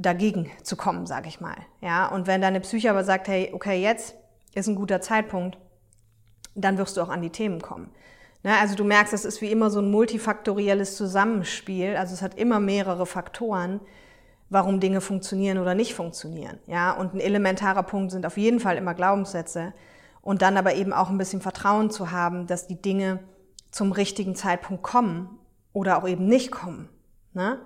dagegen 0.00 0.50
zu 0.62 0.76
kommen, 0.76 1.06
sage 1.06 1.28
ich 1.28 1.40
mal. 1.40 1.56
Ja, 1.80 2.06
und 2.06 2.26
wenn 2.26 2.40
deine 2.40 2.60
Psyche 2.60 2.90
aber 2.90 3.04
sagt, 3.04 3.28
hey, 3.28 3.50
okay, 3.52 3.80
jetzt 3.80 4.14
ist 4.54 4.66
ein 4.66 4.74
guter 4.74 5.00
Zeitpunkt, 5.00 5.58
dann 6.54 6.78
wirst 6.78 6.96
du 6.96 7.02
auch 7.02 7.08
an 7.08 7.22
die 7.22 7.30
Themen 7.30 7.60
kommen. 7.60 7.90
Ne, 8.42 8.52
also 8.58 8.74
du 8.74 8.84
merkst, 8.84 9.12
es 9.12 9.24
ist 9.24 9.42
wie 9.42 9.50
immer 9.50 9.70
so 9.70 9.80
ein 9.80 9.90
multifaktorielles 9.90 10.96
Zusammenspiel. 10.96 11.96
Also 11.96 12.14
es 12.14 12.22
hat 12.22 12.36
immer 12.36 12.58
mehrere 12.58 13.04
Faktoren, 13.04 13.80
warum 14.48 14.80
Dinge 14.80 15.00
funktionieren 15.00 15.58
oder 15.58 15.74
nicht 15.74 15.94
funktionieren. 15.94 16.58
Ja, 16.66 16.92
und 16.92 17.14
ein 17.14 17.20
elementarer 17.20 17.82
Punkt 17.82 18.10
sind 18.10 18.24
auf 18.24 18.38
jeden 18.38 18.58
Fall 18.58 18.78
immer 18.78 18.94
Glaubenssätze 18.94 19.74
und 20.22 20.42
dann 20.42 20.56
aber 20.56 20.74
eben 20.74 20.92
auch 20.92 21.10
ein 21.10 21.18
bisschen 21.18 21.42
Vertrauen 21.42 21.90
zu 21.90 22.10
haben, 22.10 22.46
dass 22.46 22.66
die 22.66 22.80
Dinge 22.80 23.20
zum 23.70 23.92
richtigen 23.92 24.34
Zeitpunkt 24.34 24.82
kommen 24.82 25.38
oder 25.72 25.98
auch 25.98 26.08
eben 26.08 26.26
nicht 26.26 26.50
kommen. 26.50 26.88
Ne? 27.34 27.58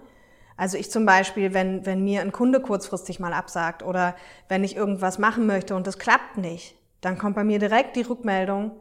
Also 0.57 0.79
ich 0.79 0.91
zum 0.91 1.05
Beispiel, 1.05 1.53
wenn, 1.53 1.85
wenn 1.85 2.05
mir 2.05 2.21
ein 2.21 2.33
Kunde 2.33 2.61
kurzfristig 2.61 3.19
mal 3.19 3.33
absagt 3.33 3.83
oder 3.83 4.15
wenn 4.49 4.63
ich 4.63 4.77
irgendwas 4.77 5.19
machen 5.19 5.47
möchte 5.47 5.75
und 5.75 5.87
das 5.87 5.99
klappt 5.99 6.37
nicht, 6.37 6.77
dann 7.01 7.19
kommt 7.19 7.35
bei 7.35 7.45
mir 7.45 7.59
direkt 7.59 7.97
die 7.97 8.03
Rückmeldung, 8.03 8.73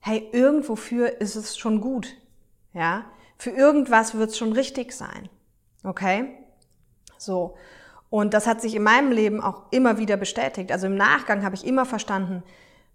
hey, 0.00 0.28
irgendwofür 0.32 1.20
ist 1.20 1.36
es 1.36 1.56
schon 1.56 1.80
gut. 1.80 2.16
Ja, 2.72 3.04
für 3.36 3.50
irgendwas 3.50 4.14
wird 4.14 4.30
es 4.30 4.38
schon 4.38 4.52
richtig 4.52 4.92
sein. 4.92 5.28
Okay? 5.84 6.30
So. 7.16 7.56
Und 8.10 8.34
das 8.34 8.46
hat 8.46 8.60
sich 8.60 8.74
in 8.74 8.82
meinem 8.82 9.12
Leben 9.12 9.40
auch 9.40 9.62
immer 9.70 9.98
wieder 9.98 10.16
bestätigt. 10.16 10.72
Also 10.72 10.86
im 10.86 10.96
Nachgang 10.96 11.44
habe 11.44 11.54
ich 11.54 11.64
immer 11.64 11.86
verstanden, 11.86 12.42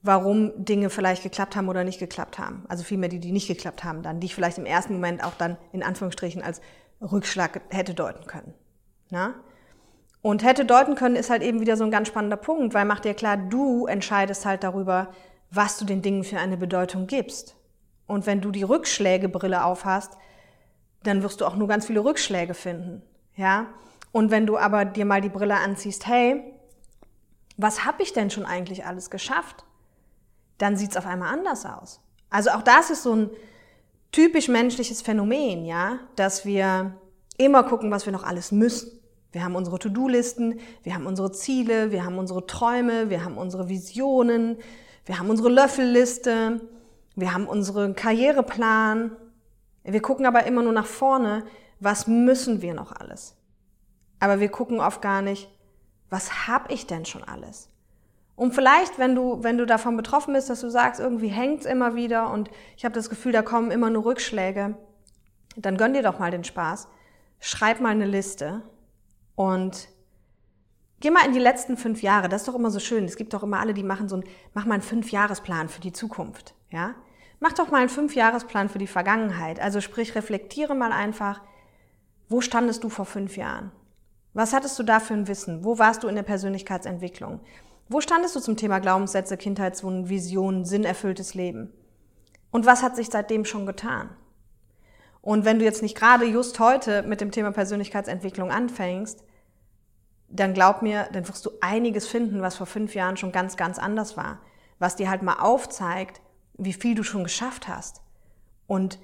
warum 0.01 0.51
Dinge 0.63 0.89
vielleicht 0.89 1.23
geklappt 1.23 1.55
haben 1.55 1.69
oder 1.69 1.83
nicht 1.83 1.99
geklappt 1.99 2.37
haben. 2.37 2.63
Also 2.67 2.83
vielmehr 2.83 3.09
die, 3.09 3.19
die 3.19 3.31
nicht 3.31 3.47
geklappt 3.47 3.83
haben, 3.83 4.03
dann, 4.03 4.19
die 4.19 4.25
ich 4.25 4.35
vielleicht 4.35 4.57
im 4.57 4.65
ersten 4.65 4.93
Moment 4.93 5.23
auch 5.23 5.33
dann 5.35 5.57
in 5.71 5.83
Anführungsstrichen 5.83 6.43
als 6.43 6.61
Rückschlag 7.01 7.61
hätte 7.69 7.93
deuten 7.93 8.25
können. 8.27 8.53
Na? 9.09 9.35
Und 10.21 10.43
hätte 10.43 10.65
deuten 10.65 10.95
können 10.95 11.15
ist 11.15 11.29
halt 11.29 11.43
eben 11.43 11.59
wieder 11.59 11.77
so 11.77 11.83
ein 11.83 11.91
ganz 11.91 12.07
spannender 12.07 12.37
Punkt, 12.37 12.73
weil 12.73 12.85
mach 12.85 12.99
dir 12.99 13.13
klar, 13.13 13.37
du 13.37 13.85
entscheidest 13.85 14.45
halt 14.45 14.63
darüber, 14.63 15.13
was 15.51 15.77
du 15.77 15.85
den 15.85 16.01
Dingen 16.01 16.23
für 16.23 16.39
eine 16.39 16.57
Bedeutung 16.57 17.05
gibst. 17.05 17.55
Und 18.07 18.25
wenn 18.25 18.41
du 18.41 18.51
die 18.51 18.63
Rückschlägebrille 18.63 19.63
aufhast, 19.63 20.17
dann 21.03 21.21
wirst 21.21 21.41
du 21.41 21.45
auch 21.45 21.55
nur 21.55 21.67
ganz 21.67 21.85
viele 21.85 22.03
Rückschläge 22.03 22.53
finden. 22.53 23.03
Ja? 23.35 23.67
Und 24.11 24.31
wenn 24.31 24.47
du 24.47 24.57
aber 24.57 24.85
dir 24.85 25.05
mal 25.05 25.21
die 25.21 25.29
Brille 25.29 25.55
anziehst, 25.55 26.07
hey, 26.07 26.43
was 27.57 27.85
habe 27.85 28.03
ich 28.03 28.13
denn 28.13 28.29
schon 28.29 28.45
eigentlich 28.45 28.85
alles 28.85 29.09
geschafft? 29.09 29.65
Dann 30.57 30.77
sieht's 30.77 30.97
auf 30.97 31.05
einmal 31.05 31.33
anders 31.33 31.65
aus. 31.65 32.01
Also 32.29 32.49
auch 32.51 32.61
das 32.61 32.89
ist 32.89 33.03
so 33.03 33.15
ein 33.15 33.29
typisch 34.15 34.47
menschliches 34.47 35.01
Phänomen, 35.01 35.65
ja, 35.65 35.99
dass 36.15 36.45
wir 36.45 36.95
immer 37.37 37.63
gucken, 37.63 37.91
was 37.91 38.05
wir 38.05 38.13
noch 38.13 38.23
alles 38.23 38.53
müssen. 38.53 38.97
Wir 39.33 39.43
haben 39.43 39.55
unsere 39.55 39.77
To-Do-Listen, 39.77 40.61
wir 40.83 40.95
haben 40.95 41.05
unsere 41.05 41.33
Ziele, 41.33 41.91
wir 41.91 42.05
haben 42.05 42.17
unsere 42.17 42.47
Träume, 42.47 43.09
wir 43.09 43.25
haben 43.25 43.37
unsere 43.37 43.67
Visionen, 43.67 44.57
wir 45.05 45.19
haben 45.19 45.29
unsere 45.29 45.49
Löffelliste, 45.49 46.61
wir 47.17 47.33
haben 47.33 47.45
unseren 47.45 47.93
Karriereplan. 47.93 49.11
Wir 49.83 50.01
gucken 50.01 50.25
aber 50.25 50.45
immer 50.45 50.63
nur 50.63 50.71
nach 50.71 50.85
vorne, 50.85 51.43
was 51.81 52.07
müssen 52.07 52.61
wir 52.61 52.73
noch 52.73 52.93
alles? 52.93 53.35
Aber 54.21 54.39
wir 54.39 54.47
gucken 54.47 54.79
oft 54.79 55.01
gar 55.01 55.21
nicht, 55.23 55.49
was 56.09 56.47
habe 56.47 56.73
ich 56.73 56.87
denn 56.87 57.03
schon 57.03 57.25
alles? 57.25 57.69
Und 58.35 58.53
vielleicht, 58.53 58.99
wenn 58.99 59.15
du, 59.15 59.43
wenn 59.43 59.57
du 59.57 59.65
davon 59.65 59.95
betroffen 59.95 60.33
bist, 60.33 60.49
dass 60.49 60.61
du 60.61 60.69
sagst, 60.69 60.99
irgendwie 60.99 61.29
hängt's 61.29 61.65
immer 61.65 61.95
wieder 61.95 62.31
und 62.31 62.49
ich 62.75 62.83
habe 62.83 62.93
das 62.93 63.09
Gefühl, 63.09 63.31
da 63.31 63.41
kommen 63.41 63.71
immer 63.71 63.89
nur 63.89 64.05
Rückschläge, 64.05 64.75
dann 65.55 65.77
gönn 65.77 65.93
dir 65.93 66.03
doch 66.03 66.19
mal 66.19 66.31
den 66.31 66.43
Spaß. 66.43 66.89
Schreib 67.39 67.79
mal 67.79 67.89
eine 67.89 68.05
Liste 68.05 68.61
und 69.35 69.87
geh 70.99 71.11
mal 71.11 71.25
in 71.25 71.33
die 71.33 71.39
letzten 71.39 71.77
fünf 71.77 72.01
Jahre. 72.01 72.27
Das 72.27 72.41
ist 72.41 72.47
doch 72.47 72.55
immer 72.55 72.71
so 72.71 72.79
schön. 72.79 73.05
Es 73.05 73.15
gibt 73.15 73.33
doch 73.33 73.43
immer 73.43 73.59
alle, 73.59 73.73
die 73.73 73.83
machen 73.83 74.09
so 74.09 74.17
ein, 74.17 74.23
mach 74.53 74.65
mal 74.65 74.75
einen 74.75 74.83
Fünfjahresplan 74.83 75.69
für 75.69 75.81
die 75.81 75.93
Zukunft, 75.93 76.55
ja? 76.69 76.95
Mach 77.39 77.53
doch 77.53 77.69
mal 77.69 77.79
einen 77.79 77.89
Fünfjahresplan 77.89 78.69
für 78.69 78.79
die 78.79 78.87
Vergangenheit. 78.87 79.59
Also 79.59 79.81
sprich, 79.81 80.15
reflektiere 80.15 80.73
mal 80.73 80.91
einfach, 80.91 81.41
wo 82.29 82.41
standest 82.41 82.83
du 82.83 82.89
vor 82.89 83.05
fünf 83.05 83.37
Jahren? 83.37 83.71
Was 84.33 84.53
hattest 84.53 84.79
du 84.79 84.83
da 84.83 84.99
für 84.99 85.13
ein 85.13 85.27
Wissen? 85.27 85.63
Wo 85.63 85.77
warst 85.77 86.03
du 86.03 86.07
in 86.07 86.15
der 86.15 86.23
Persönlichkeitsentwicklung? 86.23 87.41
Wo 87.87 88.01
standest 88.01 88.35
du 88.35 88.39
zum 88.39 88.57
Thema 88.57 88.79
Glaubenssätze, 88.79 89.37
Kindheitswunden, 89.37 90.09
Visionen, 90.09 90.65
sinnerfülltes 90.65 91.35
Leben? 91.35 91.71
Und 92.49 92.65
was 92.65 92.81
hat 92.81 92.95
sich 92.95 93.09
seitdem 93.09 93.45
schon 93.45 93.65
getan? 93.65 94.09
Und 95.21 95.45
wenn 95.45 95.59
du 95.59 95.65
jetzt 95.65 95.81
nicht 95.81 95.97
gerade 95.97 96.25
just 96.25 96.59
heute 96.59 97.03
mit 97.03 97.21
dem 97.21 97.31
Thema 97.31 97.51
Persönlichkeitsentwicklung 97.51 98.51
anfängst, 98.51 99.23
dann 100.29 100.53
glaub 100.53 100.81
mir, 100.81 101.09
dann 101.13 101.27
wirst 101.27 101.45
du 101.45 101.51
einiges 101.61 102.07
finden, 102.07 102.41
was 102.41 102.55
vor 102.55 102.65
fünf 102.65 102.95
Jahren 102.95 103.17
schon 103.17 103.31
ganz, 103.31 103.55
ganz 103.55 103.77
anders 103.77 104.17
war. 104.17 104.39
Was 104.79 104.95
dir 104.95 105.09
halt 105.09 105.21
mal 105.21 105.39
aufzeigt, 105.39 106.21
wie 106.57 106.73
viel 106.73 106.95
du 106.95 107.03
schon 107.03 107.23
geschafft 107.23 107.67
hast 107.67 108.01
und 108.67 108.99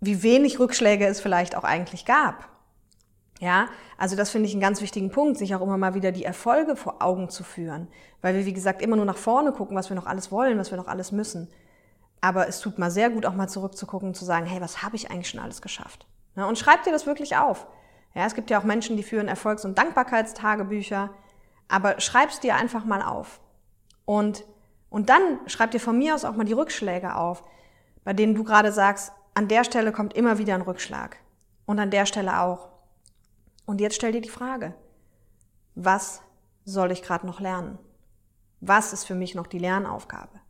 wie 0.00 0.22
wenig 0.22 0.58
Rückschläge 0.58 1.06
es 1.06 1.20
vielleicht 1.20 1.56
auch 1.56 1.64
eigentlich 1.64 2.04
gab. 2.04 2.55
Ja, 3.40 3.68
also 3.98 4.16
das 4.16 4.30
finde 4.30 4.48
ich 4.48 4.54
einen 4.54 4.62
ganz 4.62 4.80
wichtigen 4.80 5.10
Punkt, 5.10 5.36
sich 5.36 5.54
auch 5.54 5.60
immer 5.60 5.76
mal 5.76 5.94
wieder 5.94 6.10
die 6.10 6.24
Erfolge 6.24 6.74
vor 6.74 7.02
Augen 7.02 7.28
zu 7.28 7.44
führen, 7.44 7.88
weil 8.22 8.34
wir, 8.34 8.46
wie 8.46 8.54
gesagt, 8.54 8.80
immer 8.80 8.96
nur 8.96 9.04
nach 9.04 9.16
vorne 9.16 9.52
gucken, 9.52 9.76
was 9.76 9.90
wir 9.90 9.94
noch 9.94 10.06
alles 10.06 10.32
wollen, 10.32 10.58
was 10.58 10.70
wir 10.70 10.78
noch 10.78 10.88
alles 10.88 11.12
müssen. 11.12 11.48
Aber 12.22 12.48
es 12.48 12.60
tut 12.60 12.78
mal 12.78 12.90
sehr 12.90 13.10
gut, 13.10 13.26
auch 13.26 13.34
mal 13.34 13.48
zurückzugucken 13.48 14.08
und 14.08 14.14
zu 14.14 14.24
sagen, 14.24 14.46
hey, 14.46 14.60
was 14.60 14.82
habe 14.82 14.96
ich 14.96 15.10
eigentlich 15.10 15.28
schon 15.28 15.40
alles 15.40 15.60
geschafft? 15.60 16.06
Ja, 16.34 16.46
und 16.46 16.58
schreib 16.58 16.82
dir 16.84 16.92
das 16.92 17.06
wirklich 17.06 17.36
auf. 17.36 17.66
Ja, 18.14 18.24
es 18.24 18.34
gibt 18.34 18.48
ja 18.48 18.58
auch 18.58 18.64
Menschen, 18.64 18.96
die 18.96 19.02
führen 19.02 19.28
Erfolgs- 19.28 19.66
und 19.66 19.76
Dankbarkeitstagebücher, 19.76 21.10
aber 21.68 22.00
schreib's 22.00 22.40
dir 22.40 22.54
einfach 22.54 22.86
mal 22.86 23.02
auf. 23.02 23.40
Und, 24.06 24.44
und 24.88 25.10
dann 25.10 25.40
schreib 25.46 25.72
dir 25.72 25.80
von 25.80 25.98
mir 25.98 26.14
aus 26.14 26.24
auch 26.24 26.36
mal 26.36 26.44
die 26.44 26.54
Rückschläge 26.54 27.16
auf, 27.16 27.44
bei 28.04 28.14
denen 28.14 28.34
du 28.34 28.44
gerade 28.44 28.72
sagst, 28.72 29.12
an 29.34 29.48
der 29.48 29.64
Stelle 29.64 29.92
kommt 29.92 30.14
immer 30.14 30.38
wieder 30.38 30.54
ein 30.54 30.62
Rückschlag. 30.62 31.18
Und 31.66 31.78
an 31.78 31.90
der 31.90 32.06
Stelle 32.06 32.40
auch. 32.40 32.68
Und 33.66 33.80
jetzt 33.80 33.96
stell 33.96 34.12
dir 34.12 34.20
die 34.20 34.28
Frage, 34.28 34.74
was 35.74 36.22
soll 36.64 36.90
ich 36.90 37.02
gerade 37.02 37.26
noch 37.26 37.40
lernen? 37.40 37.78
Was 38.60 38.92
ist 38.92 39.04
für 39.04 39.14
mich 39.14 39.34
noch 39.34 39.46
die 39.46 39.58
Lernaufgabe? 39.58 40.40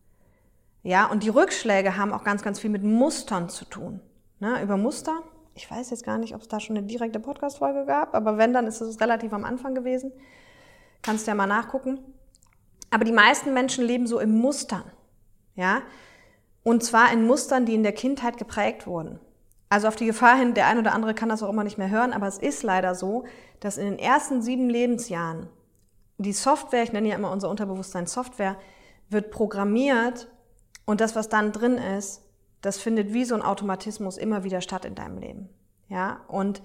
Ja, 0.83 1.07
und 1.07 1.25
die 1.25 1.31
Rückschläge 1.31 1.97
haben 1.97 2.13
auch 2.13 2.23
ganz, 2.23 2.43
ganz 2.43 2.61
viel 2.61 2.71
mit 2.71 2.85
Mustern 2.85 3.49
zu 3.49 3.65
tun. 3.65 4.01
Ne, 4.39 4.63
über 4.63 4.77
Muster, 4.77 5.23
ich 5.55 5.69
weiß 5.71 5.91
jetzt 5.91 6.05
gar 6.05 6.19
nicht, 6.19 6.35
ob 6.35 6.43
es 6.43 6.49
da 6.49 6.61
schon 6.61 6.77
eine 6.77 6.87
direkte 6.87 7.19
Podcast-Folge 7.19 7.87
gab, 7.87 8.15
aber 8.15 8.37
wenn, 8.37 8.53
dann 8.53 8.67
ist 8.67 8.81
es 8.81 9.01
relativ 9.01 9.33
am 9.33 9.45
Anfang 9.45 9.75
gewesen. 9.75 10.13
Kannst 11.03 11.27
du 11.27 11.31
ja 11.31 11.35
mal 11.35 11.47
nachgucken. 11.47 11.99
Aber 12.91 13.05
die 13.05 13.13
meisten 13.13 13.53
Menschen 13.53 13.85
leben 13.85 14.07
so 14.07 14.21
in 14.21 14.39
Mustern. 14.39 14.85
Ja, 15.55 15.83
und 16.63 16.85
zwar 16.85 17.13
in 17.13 17.27
Mustern, 17.27 17.65
die 17.65 17.75
in 17.75 17.83
der 17.83 17.93
Kindheit 17.93 18.37
geprägt 18.37 18.87
wurden. 18.87 19.19
Also 19.69 19.89
auf 19.89 19.97
die 19.97 20.07
Gefahr 20.07 20.37
hin, 20.37 20.55
der 20.55 20.67
ein 20.67 20.79
oder 20.79 20.93
andere 20.95 21.15
kann 21.15 21.29
das 21.29 21.43
auch 21.43 21.51
immer 21.51 21.65
nicht 21.65 21.79
mehr 21.79 21.91
hören, 21.91 22.13
aber 22.13 22.27
es 22.27 22.39
ist 22.39 22.63
leider 22.63 22.95
so, 22.95 23.25
dass 23.61 23.79
in 23.79 23.87
den 23.87 23.99
ersten 23.99 24.43
sieben 24.43 24.71
Lebensjahren 24.71 25.49
die 26.19 26.33
Software, 26.33 26.83
ich 26.83 26.93
nenne 26.93 27.09
ja 27.09 27.17
immer 27.17 27.33
unser 27.33 27.51
Unterbewusstsein 27.51 28.07
Software, 28.07 28.57
wird 29.09 29.31
programmiert 29.31 30.29
und 30.85 31.01
das, 31.01 31.17
was 31.17 31.29
dann 31.29 31.53
drin 31.53 31.79
ist, 31.79 32.23
das 32.63 32.79
findet 32.79 33.13
wie 33.13 33.25
so 33.25 33.35
ein 33.35 33.43
Automatismus 33.43 34.17
immer 34.17 34.45
wieder 34.45 34.61
statt 34.61 34.85
in 34.85 34.95
deinem 34.95 35.19
Leben. 35.19 35.49
Ja, 35.89 36.21
und 36.29 36.63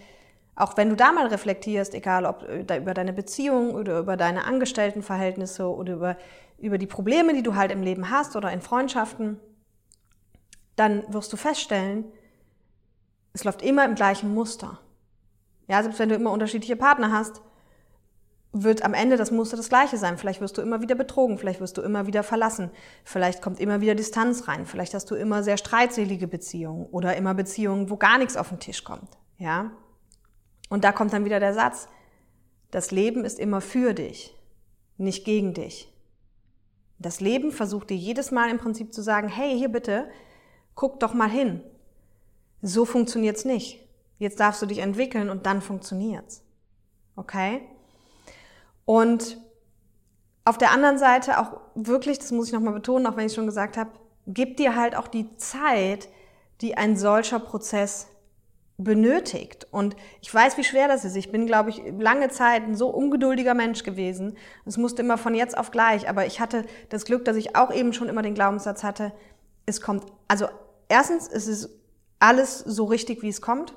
auch 0.55 0.77
wenn 0.77 0.89
du 0.89 0.95
da 0.95 1.11
mal 1.11 1.27
reflektierst, 1.27 1.93
egal 1.93 2.25
ob 2.25 2.43
über 2.43 2.93
deine 2.93 3.13
Beziehung 3.13 3.73
oder 3.73 3.99
über 3.99 4.17
deine 4.17 4.45
Angestelltenverhältnisse 4.45 5.67
oder 5.67 5.93
über, 5.93 6.17
über 6.57 6.77
die 6.77 6.87
Probleme, 6.87 7.33
die 7.33 7.43
du 7.43 7.55
halt 7.55 7.71
im 7.71 7.81
Leben 7.81 8.09
hast 8.09 8.35
oder 8.35 8.51
in 8.51 8.61
Freundschaften, 8.61 9.39
dann 10.75 11.03
wirst 11.13 11.31
du 11.33 11.37
feststellen, 11.37 12.05
es 13.33 13.43
läuft 13.43 13.61
immer 13.61 13.85
im 13.85 13.95
gleichen 13.95 14.33
Muster. 14.33 14.79
Ja, 15.67 15.81
selbst 15.81 15.99
wenn 15.99 16.09
du 16.09 16.15
immer 16.15 16.31
unterschiedliche 16.31 16.75
Partner 16.75 17.11
hast, 17.11 17.41
wird 18.53 18.83
am 18.83 18.93
Ende 18.93 19.15
das 19.15 19.31
Muster 19.31 19.55
das 19.55 19.69
gleiche 19.69 19.97
sein. 19.97 20.17
Vielleicht 20.17 20.41
wirst 20.41 20.57
du 20.57 20.61
immer 20.61 20.81
wieder 20.81 20.95
betrogen, 20.95 21.37
vielleicht 21.37 21.61
wirst 21.61 21.77
du 21.77 21.81
immer 21.81 22.05
wieder 22.07 22.23
verlassen, 22.23 22.69
vielleicht 23.05 23.41
kommt 23.41 23.59
immer 23.59 23.79
wieder 23.79 23.95
Distanz 23.95 24.47
rein, 24.47 24.65
vielleicht 24.65 24.93
hast 24.93 25.09
du 25.09 25.15
immer 25.15 25.43
sehr 25.43 25.57
streitselige 25.57 26.27
Beziehungen 26.27 26.85
oder 26.87 27.15
immer 27.15 27.33
Beziehungen, 27.33 27.89
wo 27.89 27.95
gar 27.95 28.17
nichts 28.17 28.35
auf 28.35 28.49
den 28.49 28.59
Tisch 28.59 28.83
kommt. 28.83 29.17
Ja? 29.37 29.71
Und 30.69 30.83
da 30.83 30.91
kommt 30.91 31.13
dann 31.13 31.25
wieder 31.25 31.39
der 31.39 31.53
Satz, 31.53 31.87
das 32.71 32.91
Leben 32.91 33.23
ist 33.23 33.39
immer 33.39 33.61
für 33.61 33.93
dich, 33.93 34.35
nicht 34.97 35.23
gegen 35.23 35.53
dich. 35.53 35.87
Das 36.99 37.19
Leben 37.19 37.51
versucht 37.51 37.89
dir 37.89 37.97
jedes 37.97 38.31
Mal 38.31 38.49
im 38.49 38.57
Prinzip 38.57 38.93
zu 38.93 39.01
sagen, 39.01 39.27
hey, 39.27 39.57
hier 39.57 39.69
bitte, 39.69 40.09
guck 40.75 40.99
doch 40.99 41.13
mal 41.13 41.29
hin. 41.29 41.63
So 42.61 42.85
funktioniert's 42.85 43.45
nicht. 43.45 43.79
Jetzt 44.17 44.39
darfst 44.39 44.61
du 44.61 44.65
dich 44.65 44.79
entwickeln 44.79 45.29
und 45.29 45.45
dann 45.45 45.61
funktioniert's. 45.61 46.43
Okay? 47.15 47.61
Und 48.85 49.37
auf 50.45 50.57
der 50.57 50.71
anderen 50.71 50.97
Seite 50.97 51.39
auch 51.39 51.59
wirklich, 51.75 52.19
das 52.19 52.31
muss 52.31 52.47
ich 52.47 52.53
nochmal 52.53 52.73
betonen, 52.73 53.05
auch 53.07 53.17
wenn 53.17 53.27
ich 53.27 53.33
schon 53.33 53.45
gesagt 53.45 53.77
habe, 53.77 53.91
gib 54.27 54.57
dir 54.57 54.75
halt 54.75 54.95
auch 54.95 55.07
die 55.07 55.35
Zeit, 55.37 56.09
die 56.61 56.77
ein 56.77 56.95
solcher 56.95 57.39
Prozess 57.39 58.07
benötigt. 58.77 59.67
Und 59.71 59.95
ich 60.21 60.33
weiß, 60.33 60.57
wie 60.57 60.63
schwer 60.63 60.87
das 60.87 61.05
ist. 61.05 61.15
Ich 61.15 61.31
bin, 61.31 61.45
glaube 61.45 61.69
ich, 61.69 61.81
lange 61.97 62.29
Zeit 62.29 62.63
ein 62.63 62.75
so 62.75 62.89
ungeduldiger 62.89 63.53
Mensch 63.53 63.83
gewesen. 63.83 64.37
Es 64.65 64.77
musste 64.77 65.03
immer 65.03 65.17
von 65.17 65.35
jetzt 65.35 65.57
auf 65.57 65.71
gleich. 65.71 66.09
Aber 66.09 66.25
ich 66.25 66.39
hatte 66.39 66.65
das 66.89 67.05
Glück, 67.05 67.25
dass 67.25 67.37
ich 67.37 67.55
auch 67.55 67.71
eben 67.73 67.93
schon 67.93 68.09
immer 68.09 68.21
den 68.21 68.33
Glaubenssatz 68.33 68.83
hatte, 68.83 69.13
es 69.67 69.81
kommt, 69.81 70.05
also 70.27 70.47
erstens, 70.89 71.27
es 71.27 71.47
ist 71.47 71.69
alles 72.21 72.59
so 72.59 72.85
richtig, 72.85 73.23
wie 73.23 73.29
es 73.29 73.41
kommt. 73.41 73.73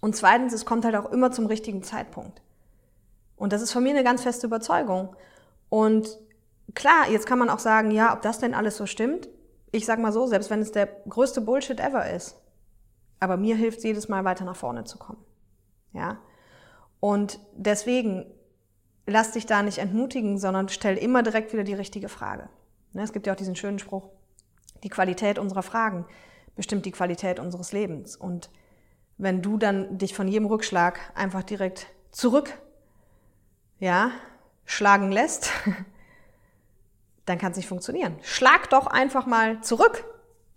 Und 0.00 0.14
zweitens, 0.14 0.52
es 0.52 0.64
kommt 0.64 0.84
halt 0.84 0.94
auch 0.94 1.10
immer 1.10 1.32
zum 1.32 1.46
richtigen 1.46 1.82
Zeitpunkt. 1.82 2.40
Und 3.36 3.52
das 3.52 3.62
ist 3.62 3.72
von 3.72 3.82
mir 3.82 3.90
eine 3.90 4.04
ganz 4.04 4.22
feste 4.22 4.46
Überzeugung. 4.46 5.14
Und 5.68 6.18
klar, 6.74 7.10
jetzt 7.10 7.26
kann 7.26 7.38
man 7.38 7.50
auch 7.50 7.58
sagen, 7.58 7.90
ja, 7.90 8.12
ob 8.14 8.22
das 8.22 8.38
denn 8.38 8.54
alles 8.54 8.76
so 8.76 8.86
stimmt. 8.86 9.28
Ich 9.72 9.86
sag 9.86 9.98
mal 9.98 10.12
so, 10.12 10.26
selbst 10.26 10.50
wenn 10.50 10.60
es 10.60 10.72
der 10.72 10.86
größte 10.86 11.40
Bullshit 11.40 11.80
ever 11.80 12.10
ist. 12.10 12.36
Aber 13.20 13.36
mir 13.36 13.56
hilft 13.56 13.78
es 13.78 13.84
jedes 13.84 14.08
Mal 14.08 14.24
weiter 14.24 14.44
nach 14.44 14.56
vorne 14.56 14.84
zu 14.84 14.96
kommen. 14.96 15.24
Ja. 15.92 16.18
Und 17.00 17.40
deswegen 17.54 18.26
lass 19.06 19.32
dich 19.32 19.46
da 19.46 19.62
nicht 19.62 19.78
entmutigen, 19.78 20.38
sondern 20.38 20.68
stell 20.68 20.96
immer 20.96 21.24
direkt 21.24 21.52
wieder 21.52 21.64
die 21.64 21.74
richtige 21.74 22.08
Frage. 22.08 22.48
Ne, 22.92 23.02
es 23.02 23.12
gibt 23.12 23.26
ja 23.26 23.32
auch 23.32 23.36
diesen 23.36 23.56
schönen 23.56 23.80
Spruch, 23.80 24.10
die 24.84 24.88
Qualität 24.88 25.38
unserer 25.38 25.62
Fragen 25.62 26.06
bestimmt 26.58 26.84
die 26.86 26.90
Qualität 26.90 27.38
unseres 27.38 27.70
Lebens. 27.70 28.16
Und 28.16 28.50
wenn 29.16 29.42
du 29.42 29.58
dann 29.58 29.96
dich 29.96 30.12
von 30.12 30.26
jedem 30.26 30.46
Rückschlag 30.46 30.98
einfach 31.14 31.44
direkt 31.44 31.86
zurück, 32.10 32.52
ja, 33.78 34.10
schlagen 34.64 35.12
lässt, 35.12 35.52
dann 37.26 37.38
kann 37.38 37.52
es 37.52 37.58
nicht 37.58 37.68
funktionieren. 37.68 38.18
Schlag 38.22 38.68
doch 38.70 38.88
einfach 38.88 39.24
mal 39.24 39.60
zurück 39.60 40.04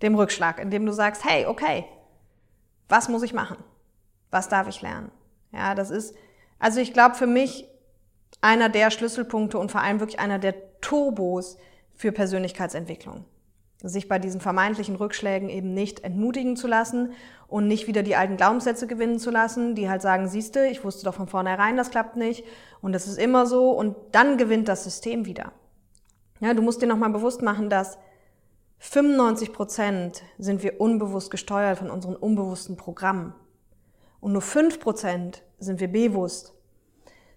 dem 0.02 0.16
Rückschlag, 0.16 0.58
indem 0.58 0.88
du 0.88 0.92
sagst, 0.92 1.24
hey, 1.24 1.46
okay, 1.46 1.86
was 2.90 3.08
muss 3.08 3.22
ich 3.22 3.34
machen? 3.34 3.58
Was 4.32 4.50
darf 4.50 4.68
ich 4.68 4.82
lernen? 4.82 5.12
Ja, 5.52 5.76
das 5.76 5.92
ist, 5.92 6.16
also 6.58 6.80
ich 6.80 6.94
glaube 6.94 7.14
für 7.14 7.28
mich 7.28 7.68
einer 8.42 8.70
der 8.70 8.90
Schlüsselpunkte 8.90 9.60
und 9.60 9.72
vor 9.72 9.82
allem 9.82 10.00
wirklich 10.00 10.20
einer 10.20 10.40
der 10.40 10.82
Turbos 10.82 11.60
für 11.94 12.12
Persönlichkeitsentwicklung 12.12 13.26
sich 13.84 14.08
bei 14.08 14.20
diesen 14.20 14.42
vermeintlichen 14.42 14.96
Rückschlägen 14.96 15.50
eben 15.50 15.74
nicht 15.74 16.04
entmutigen 16.04 16.56
zu 16.56 16.68
lassen 16.68 17.14
und 17.48 17.68
nicht 17.68 17.88
wieder 17.88 18.04
die 18.04 18.16
alten 18.16 18.38
Glaubenssätze 18.38 18.88
gewinnen 18.88 19.20
zu 19.20 19.32
lassen, 19.32 19.76
die 19.76 19.90
halt 19.90 20.02
sagen, 20.02 20.28
siehste, 20.28 20.68
ich 20.68 20.84
wusste 20.84 21.06
doch 21.06 21.16
von 21.16 21.28
vornherein, 21.28 21.78
das 21.78 21.90
klappt 21.90 22.16
nicht 22.16 22.46
und 22.82 22.94
das 22.94 23.08
ist 23.08 23.18
immer 23.18 23.46
so 23.46 23.72
und 23.72 23.96
dann 24.12 24.38
gewinnt 24.38 24.68
das 24.68 24.84
System 24.84 25.26
wieder. 25.26 25.52
Ja, 26.40 26.54
du 26.54 26.62
musst 26.62 26.82
dir 26.82 26.88
nochmal 26.88 27.10
bewusst 27.10 27.42
machen, 27.42 27.70
dass 27.70 27.98
95 28.80 29.54
Prozent 29.54 30.24
sind 30.38 30.64
wir 30.64 30.80
unbewusst 30.82 31.30
gesteuert 31.30 31.78
von 31.78 31.90
unseren 31.90 32.16
unbewussten 32.16 32.78
Programmen 32.78 33.34
und 34.20 34.32
nur 34.34 34.42
5 34.42 34.80
Prozent 34.80 35.44
sind 35.60 35.80
wir 35.80 35.92
bewusst. 35.92 36.54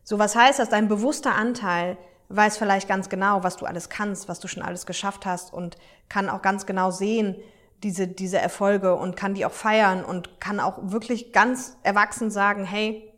So 0.03 0.19
was 0.19 0.37
heißt 0.37 0.59
das? 0.59 0.69
Dein 0.69 0.89
bewusster 0.89 1.35
Anteil 1.35 1.97
weiß 2.35 2.57
vielleicht 2.57 2.89
ganz 2.89 3.09
genau, 3.09 3.43
was 3.43 3.57
du 3.57 3.67
alles 3.67 3.89
kannst, 3.89 4.29
was 4.29 4.41
du 4.41 4.49
schon 4.49 4.63
alles 4.63 4.87
geschafft 4.87 5.27
hast 5.27 5.53
und 5.53 5.77
kann 6.09 6.29
auch 6.29 6.43
ganz 6.43 6.67
genau 6.67 6.91
sehen, 6.91 7.37
diese, 7.83 8.09
diese 8.09 8.39
Erfolge 8.39 8.95
und 8.95 9.17
kann 9.17 9.35
die 9.35 9.45
auch 9.45 9.53
feiern 9.53 10.05
und 10.05 10.41
kann 10.41 10.61
auch 10.61 10.79
wirklich 10.83 11.33
ganz 11.33 11.77
erwachsen 11.83 12.31
sagen, 12.31 12.65
hey, 12.65 13.13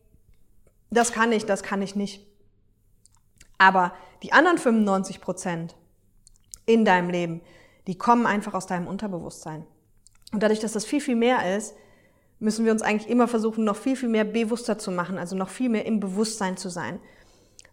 das 0.91 1.13
kann 1.13 1.33
ich, 1.33 1.47
das 1.47 1.63
kann 1.63 1.83
ich 1.83 1.95
nicht. 1.95 2.27
Aber 3.59 3.93
die 4.23 4.33
anderen 4.33 4.59
95 4.59 5.21
Prozent 5.21 5.77
in 6.65 6.85
deinem 6.85 7.11
Leben, 7.11 7.41
die 7.87 7.97
kommen 7.97 8.27
einfach 8.27 8.55
aus 8.55 8.67
deinem 8.67 8.87
Unterbewusstsein. 8.87 9.65
Und 10.33 10.43
dadurch, 10.43 10.61
dass 10.61 10.73
das 10.73 10.85
viel, 10.85 11.01
viel 11.01 11.17
mehr 11.17 11.57
ist, 11.57 11.75
müssen 12.39 12.65
wir 12.65 12.73
uns 12.73 12.83
eigentlich 12.83 13.09
immer 13.09 13.29
versuchen, 13.29 13.65
noch 13.65 13.77
viel, 13.77 13.97
viel 13.97 14.09
mehr 14.09 14.25
bewusster 14.25 14.79
zu 14.79 14.91
machen, 14.91 15.17
also 15.17 15.37
noch 15.37 15.49
viel 15.49 15.69
mehr 15.69 15.87
im 15.87 16.01
Bewusstsein 16.01 16.57
zu 16.57 16.69
sein. 16.69 17.01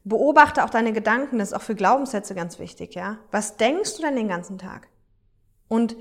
Beobachte 0.06 0.64
auch 0.64 0.70
deine 0.70 0.92
Gedanken, 0.92 1.40
das 1.40 1.50
ist 1.50 1.54
auch 1.54 1.62
für 1.62 1.76
Glaubenssätze 1.76 2.36
ganz 2.36 2.60
wichtig, 2.60 2.96
ja. 2.96 3.20
Was 3.32 3.58
denkst 3.58 3.96
du 3.96 4.02
denn 4.02 4.16
den 4.16 4.28
ganzen 4.28 4.58
Tag? 4.58 4.88
Und 5.70 5.96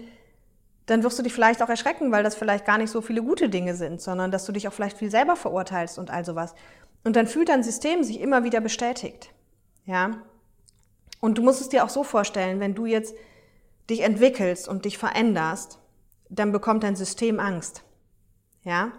dann 0.86 1.04
wirst 1.04 1.18
du 1.18 1.22
dich 1.22 1.32
vielleicht 1.32 1.62
auch 1.62 1.68
erschrecken, 1.68 2.10
weil 2.10 2.24
das 2.24 2.34
vielleicht 2.34 2.66
gar 2.66 2.78
nicht 2.78 2.90
so 2.90 3.00
viele 3.00 3.22
gute 3.22 3.48
Dinge 3.48 3.74
sind, 3.74 4.00
sondern 4.00 4.32
dass 4.32 4.44
du 4.44 4.52
dich 4.52 4.66
auch 4.66 4.72
vielleicht 4.72 4.98
viel 4.98 5.10
selber 5.10 5.36
verurteilst 5.36 5.98
und 5.98 6.10
all 6.10 6.24
sowas. 6.24 6.54
Und 7.04 7.16
dann 7.16 7.28
fühlt 7.28 7.48
dein 7.48 7.62
System 7.62 8.02
sich 8.02 8.20
immer 8.20 8.44
wieder 8.44 8.60
bestätigt, 8.60 9.30
ja. 9.84 10.10
Und 11.20 11.38
du 11.38 11.42
musst 11.42 11.60
es 11.60 11.68
dir 11.68 11.84
auch 11.84 11.88
so 11.88 12.02
vorstellen, 12.02 12.58
wenn 12.58 12.74
du 12.74 12.86
jetzt 12.86 13.14
dich 13.88 14.00
entwickelst 14.00 14.66
und 14.66 14.84
dich 14.84 14.98
veränderst, 14.98 15.78
dann 16.28 16.50
bekommt 16.50 16.82
dein 16.82 16.96
System 16.96 17.38
Angst, 17.38 17.84
ja. 18.64 18.90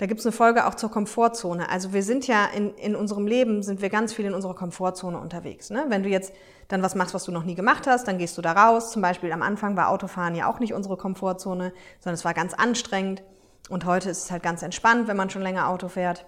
Da 0.00 0.06
gibt 0.06 0.20
es 0.20 0.24
eine 0.24 0.32
Folge 0.32 0.66
auch 0.66 0.76
zur 0.76 0.90
Komfortzone. 0.90 1.68
Also 1.68 1.92
wir 1.92 2.02
sind 2.02 2.26
ja 2.26 2.46
in, 2.46 2.72
in 2.76 2.96
unserem 2.96 3.26
Leben, 3.26 3.62
sind 3.62 3.82
wir 3.82 3.90
ganz 3.90 4.14
viel 4.14 4.24
in 4.24 4.32
unserer 4.32 4.54
Komfortzone 4.54 5.18
unterwegs. 5.18 5.68
Ne? 5.68 5.84
Wenn 5.88 6.02
du 6.02 6.08
jetzt 6.08 6.32
dann 6.68 6.82
was 6.82 6.94
machst, 6.94 7.12
was 7.12 7.24
du 7.24 7.32
noch 7.32 7.44
nie 7.44 7.54
gemacht 7.54 7.86
hast, 7.86 8.08
dann 8.08 8.16
gehst 8.16 8.38
du 8.38 8.40
da 8.40 8.52
raus. 8.52 8.92
Zum 8.92 9.02
Beispiel 9.02 9.30
am 9.30 9.42
Anfang 9.42 9.76
war 9.76 9.90
Autofahren 9.90 10.34
ja 10.34 10.50
auch 10.50 10.58
nicht 10.58 10.72
unsere 10.72 10.96
Komfortzone, 10.96 11.74
sondern 11.98 12.14
es 12.14 12.24
war 12.24 12.32
ganz 12.32 12.54
anstrengend. 12.54 13.22
Und 13.68 13.84
heute 13.84 14.08
ist 14.08 14.24
es 14.24 14.30
halt 14.30 14.42
ganz 14.42 14.62
entspannt, 14.62 15.06
wenn 15.06 15.18
man 15.18 15.28
schon 15.28 15.42
länger 15.42 15.68
Auto 15.68 15.88
fährt. 15.88 16.24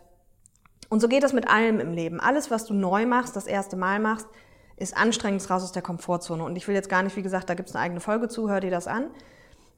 Und 0.90 1.00
so 1.00 1.08
geht 1.08 1.24
es 1.24 1.32
mit 1.32 1.48
allem 1.48 1.80
im 1.80 1.94
Leben. 1.94 2.20
Alles, 2.20 2.50
was 2.50 2.66
du 2.66 2.74
neu 2.74 3.06
machst, 3.06 3.36
das 3.36 3.46
erste 3.46 3.76
Mal 3.76 4.00
machst, 4.00 4.26
ist 4.76 4.94
anstrengend 4.94 5.48
raus 5.48 5.62
aus 5.62 5.72
der 5.72 5.80
Komfortzone. 5.80 6.44
Und 6.44 6.56
ich 6.56 6.68
will 6.68 6.74
jetzt 6.74 6.90
gar 6.90 7.02
nicht, 7.02 7.16
wie 7.16 7.22
gesagt, 7.22 7.48
da 7.48 7.54
gibt 7.54 7.70
es 7.70 7.74
eine 7.74 7.84
eigene 7.86 8.00
Folge 8.00 8.28
zu, 8.28 8.50
hör 8.50 8.60
dir 8.60 8.70
das 8.70 8.86
an. 8.86 9.06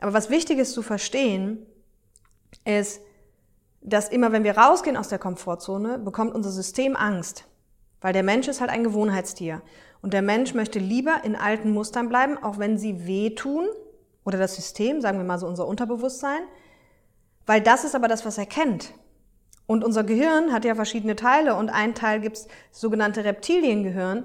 Aber 0.00 0.14
was 0.14 0.30
wichtig 0.30 0.58
ist 0.58 0.72
zu 0.72 0.82
verstehen, 0.82 1.64
ist, 2.64 3.00
dass 3.84 4.08
immer 4.08 4.32
wenn 4.32 4.44
wir 4.44 4.56
rausgehen 4.56 4.96
aus 4.96 5.08
der 5.08 5.18
Komfortzone, 5.18 5.98
bekommt 5.98 6.34
unser 6.34 6.50
System 6.50 6.96
Angst. 6.96 7.44
Weil 8.00 8.14
der 8.14 8.22
Mensch 8.22 8.48
ist 8.48 8.60
halt 8.60 8.70
ein 8.70 8.82
Gewohnheitstier. 8.82 9.62
Und 10.00 10.14
der 10.14 10.22
Mensch 10.22 10.54
möchte 10.54 10.78
lieber 10.78 11.20
in 11.22 11.36
alten 11.36 11.70
Mustern 11.70 12.08
bleiben, 12.08 12.42
auch 12.42 12.58
wenn 12.58 12.78
sie 12.78 13.06
wehtun, 13.06 13.66
oder 14.24 14.38
das 14.38 14.56
System, 14.56 15.02
sagen 15.02 15.18
wir 15.18 15.24
mal 15.24 15.38
so 15.38 15.46
unser 15.46 15.66
Unterbewusstsein, 15.66 16.40
weil 17.44 17.60
das 17.60 17.84
ist 17.84 17.94
aber 17.94 18.08
das, 18.08 18.24
was 18.24 18.38
er 18.38 18.46
kennt. 18.46 18.94
Und 19.66 19.84
unser 19.84 20.02
Gehirn 20.02 20.52
hat 20.52 20.64
ja 20.64 20.74
verschiedene 20.74 21.14
Teile 21.14 21.54
und 21.54 21.68
ein 21.68 21.94
Teil 21.94 22.20
gibt's 22.20 22.48
sogenannte 22.70 23.24
Reptiliengehirn. 23.24 24.24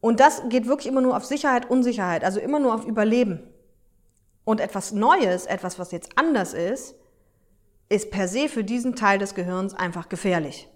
Und 0.00 0.20
das 0.20 0.42
geht 0.48 0.68
wirklich 0.68 0.86
immer 0.86 1.00
nur 1.00 1.16
auf 1.16 1.24
Sicherheit, 1.24 1.68
Unsicherheit, 1.68 2.24
also 2.24 2.38
immer 2.38 2.60
nur 2.60 2.74
auf 2.74 2.86
Überleben. 2.86 3.40
Und 4.44 4.60
etwas 4.60 4.92
Neues, 4.92 5.46
etwas, 5.46 5.78
was 5.78 5.90
jetzt 5.90 6.10
anders 6.16 6.54
ist, 6.54 6.94
ist 7.88 8.10
per 8.10 8.28
se 8.28 8.48
für 8.48 8.64
diesen 8.64 8.96
Teil 8.96 9.18
des 9.18 9.34
Gehirns 9.34 9.74
einfach 9.74 10.08
gefährlich. 10.08 10.68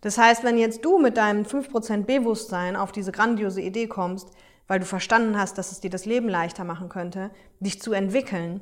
Das 0.00 0.16
heißt, 0.16 0.44
wenn 0.44 0.58
jetzt 0.58 0.84
du 0.84 0.98
mit 0.98 1.16
deinem 1.16 1.44
5% 1.44 2.04
Bewusstsein 2.04 2.76
auf 2.76 2.92
diese 2.92 3.12
grandiose 3.12 3.60
Idee 3.60 3.86
kommst, 3.86 4.30
weil 4.66 4.80
du 4.80 4.86
verstanden 4.86 5.38
hast, 5.38 5.58
dass 5.58 5.72
es 5.72 5.80
dir 5.80 5.90
das 5.90 6.06
Leben 6.06 6.28
leichter 6.28 6.64
machen 6.64 6.88
könnte, 6.88 7.30
dich 7.58 7.82
zu 7.82 7.92
entwickeln, 7.92 8.60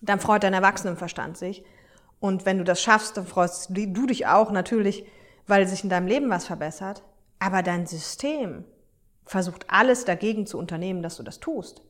dann 0.00 0.20
freut 0.20 0.44
dein 0.44 0.54
Erwachsenenverstand 0.54 1.36
sich. 1.36 1.64
Und 2.20 2.46
wenn 2.46 2.58
du 2.58 2.64
das 2.64 2.82
schaffst, 2.82 3.16
dann 3.16 3.26
freust 3.26 3.70
du 3.70 4.06
dich 4.06 4.26
auch 4.26 4.50
natürlich, 4.50 5.04
weil 5.46 5.66
sich 5.66 5.82
in 5.82 5.90
deinem 5.90 6.06
Leben 6.06 6.30
was 6.30 6.46
verbessert. 6.46 7.02
Aber 7.38 7.62
dein 7.62 7.86
System 7.86 8.64
versucht 9.24 9.66
alles 9.68 10.04
dagegen 10.04 10.46
zu 10.46 10.58
unternehmen, 10.58 11.02
dass 11.02 11.16
du 11.16 11.22
das 11.22 11.40
tust. 11.40 11.82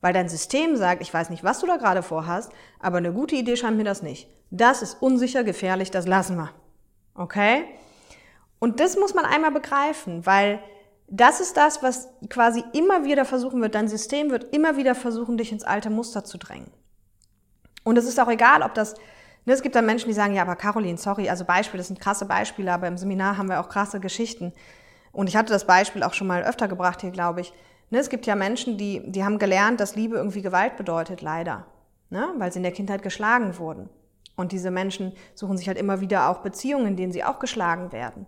Weil 0.00 0.12
dein 0.12 0.28
System 0.28 0.76
sagt, 0.76 1.02
ich 1.02 1.12
weiß 1.12 1.30
nicht, 1.30 1.44
was 1.44 1.58
du 1.58 1.66
da 1.66 1.76
gerade 1.76 2.02
vorhast, 2.02 2.52
aber 2.78 2.98
eine 2.98 3.12
gute 3.12 3.34
Idee 3.34 3.56
scheint 3.56 3.76
mir 3.76 3.84
das 3.84 4.02
nicht. 4.02 4.28
Das 4.50 4.82
ist 4.82 5.02
unsicher, 5.02 5.44
gefährlich, 5.44 5.90
das 5.90 6.06
lassen 6.06 6.36
wir. 6.36 6.50
Okay? 7.14 7.64
Und 8.58 8.80
das 8.80 8.96
muss 8.96 9.14
man 9.14 9.24
einmal 9.24 9.50
begreifen, 9.50 10.24
weil 10.24 10.60
das 11.08 11.40
ist 11.40 11.56
das, 11.56 11.82
was 11.82 12.08
quasi 12.28 12.62
immer 12.72 13.04
wieder 13.04 13.24
versuchen 13.24 13.60
wird. 13.60 13.74
Dein 13.74 13.88
System 13.88 14.30
wird 14.30 14.54
immer 14.54 14.76
wieder 14.76 14.94
versuchen, 14.94 15.38
dich 15.38 15.52
ins 15.52 15.64
alte 15.64 15.90
Muster 15.90 16.24
zu 16.24 16.38
drängen. 16.38 16.70
Und 17.82 17.96
es 17.96 18.06
ist 18.06 18.20
auch 18.20 18.28
egal, 18.28 18.62
ob 18.62 18.74
das, 18.74 18.94
ne, 19.46 19.54
es 19.54 19.62
gibt 19.62 19.74
dann 19.74 19.86
Menschen, 19.86 20.08
die 20.08 20.14
sagen, 20.14 20.34
ja, 20.34 20.42
aber 20.42 20.56
Caroline, 20.56 20.98
sorry, 20.98 21.30
also 21.30 21.44
Beispiele, 21.44 21.78
das 21.78 21.88
sind 21.88 22.00
krasse 22.00 22.26
Beispiele, 22.26 22.72
aber 22.72 22.86
im 22.86 22.98
Seminar 22.98 23.38
haben 23.38 23.48
wir 23.48 23.60
auch 23.60 23.70
krasse 23.70 24.00
Geschichten. 24.00 24.52
Und 25.12 25.28
ich 25.28 25.36
hatte 25.36 25.52
das 25.52 25.66
Beispiel 25.66 26.02
auch 26.02 26.12
schon 26.12 26.26
mal 26.26 26.44
öfter 26.44 26.68
gebracht 26.68 27.00
hier, 27.00 27.10
glaube 27.10 27.40
ich. 27.40 27.52
Ne, 27.90 27.98
es 27.98 28.10
gibt 28.10 28.26
ja 28.26 28.34
Menschen, 28.34 28.76
die, 28.76 29.02
die 29.10 29.24
haben 29.24 29.38
gelernt, 29.38 29.80
dass 29.80 29.96
Liebe 29.96 30.16
irgendwie 30.16 30.42
Gewalt 30.42 30.76
bedeutet, 30.76 31.22
leider. 31.22 31.66
Ne, 32.10 32.28
weil 32.38 32.52
sie 32.52 32.58
in 32.58 32.62
der 32.62 32.72
Kindheit 32.72 33.02
geschlagen 33.02 33.58
wurden. 33.58 33.90
Und 34.36 34.52
diese 34.52 34.70
Menschen 34.70 35.12
suchen 35.34 35.56
sich 35.56 35.68
halt 35.68 35.78
immer 35.78 36.00
wieder 36.00 36.28
auch 36.30 36.38
Beziehungen, 36.38 36.86
in 36.86 36.96
denen 36.96 37.12
sie 37.12 37.24
auch 37.24 37.38
geschlagen 37.38 37.92
werden. 37.92 38.26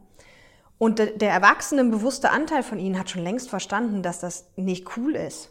Und 0.76 0.98
der 0.98 1.30
erwachsene, 1.30 1.84
bewusste 1.84 2.30
Anteil 2.30 2.62
von 2.62 2.78
ihnen 2.78 2.98
hat 2.98 3.10
schon 3.10 3.22
längst 3.22 3.50
verstanden, 3.50 4.02
dass 4.02 4.18
das 4.18 4.50
nicht 4.56 4.96
cool 4.96 5.14
ist. 5.14 5.50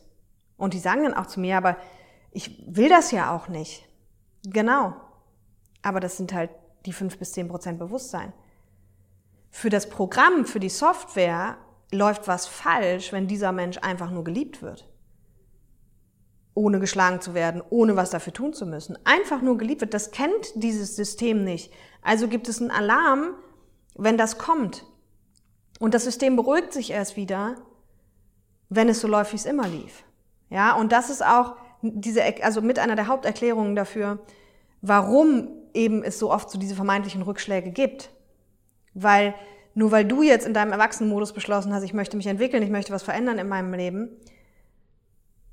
Und 0.58 0.74
die 0.74 0.80
sagen 0.80 1.04
dann 1.04 1.13
auch 1.13 1.28
zu 1.28 1.39
mir, 1.39 1.56
aber 1.56 1.78
ich 2.32 2.63
will 2.67 2.89
das 2.89 3.12
ja 3.12 3.34
auch 3.34 3.48
nicht. 3.48 3.88
Genau. 4.43 4.95
Aber 5.82 6.00
das 6.00 6.17
sind 6.17 6.34
halt 6.34 6.50
die 6.86 6.93
fünf 6.93 7.17
bis 7.17 7.32
zehn 7.32 7.48
Prozent 7.48 7.80
Bewusstsein. 7.80 8.34
Für 9.52 9.69
das 9.69 9.89
Programm, 9.89 10.45
für 10.45 10.60
die 10.60 10.69
Software 10.69 11.58
läuft 11.91 12.28
was 12.28 12.47
falsch, 12.47 13.12
wenn 13.12 13.28
dieser 13.28 13.52
Mensch 13.52 13.78
einfach 13.80 14.12
nur 14.12 14.23
geliebt 14.23 14.62
wird. 14.62 14.88
Ohne 16.54 16.80
geschlagen 16.80 17.21
zu 17.21 17.34
werden, 17.34 17.62
ohne 17.69 17.95
was 17.95 18.10
dafür 18.10 18.34
tun 18.34 18.54
zu 18.54 18.65
müssen. 18.65 18.97
Einfach 19.06 19.41
nur 19.41 19.58
geliebt 19.58 19.82
wird. 19.82 19.93
Das 19.93 20.12
kennt 20.12 20.52
dieses 20.56 20.95
System 20.95 21.43
nicht. 21.43 21.71
Also 22.02 22.28
gibt 22.28 22.47
es 22.49 22.60
einen 22.60 22.71
Alarm, 22.71 23.34
wenn 23.95 24.17
das 24.17 24.38
kommt. 24.38 24.86
Und 25.80 25.93
das 25.93 26.04
System 26.04 26.36
beruhigt 26.36 26.73
sich 26.73 26.91
erst 26.91 27.15
wieder, 27.15 27.56
wenn 28.67 28.89
es 28.89 28.99
so 28.99 29.08
läuft, 29.08 29.32
wie 29.32 29.38
es 29.38 29.45
immer 29.45 29.67
lief. 29.67 30.04
Ja, 30.49 30.75
und 30.75 30.91
das 30.91 31.10
ist 31.10 31.23
auch 31.23 31.56
diese, 31.82 32.21
also 32.43 32.62
mit 32.62 32.80
einer 32.80 32.95
der 32.95 33.08
Haupterklärungen 33.08 33.75
dafür, 33.75 34.19
warum 34.82 35.49
eben 35.73 36.04
es 36.04 36.19
so 36.19 36.32
oft 36.32 36.49
so 36.49 36.60
diese 36.60 36.75
vermeintlichen 36.75 37.21
Rückschläge 37.21 37.71
gibt. 37.71 38.12
Weil 38.93 39.34
nur 39.74 39.92
weil 39.92 40.06
du 40.06 40.24
jetzt 40.24 40.46
in 40.46 40.54
deinem 40.54 40.72
Erwachsenenmodus 40.72 41.34
beschlossen 41.34 41.74
hast, 41.74 41.84
ich 41.84 41.94
möchte 41.94 42.18
mich 42.18 42.28
entwickeln, 42.28 42.64
ich 42.64 42.70
möchte 42.70 42.92
was 42.92 43.04
verändern 43.04 43.38
in 43.38 43.48
meinem 43.48 43.74
Leben, 43.74 44.10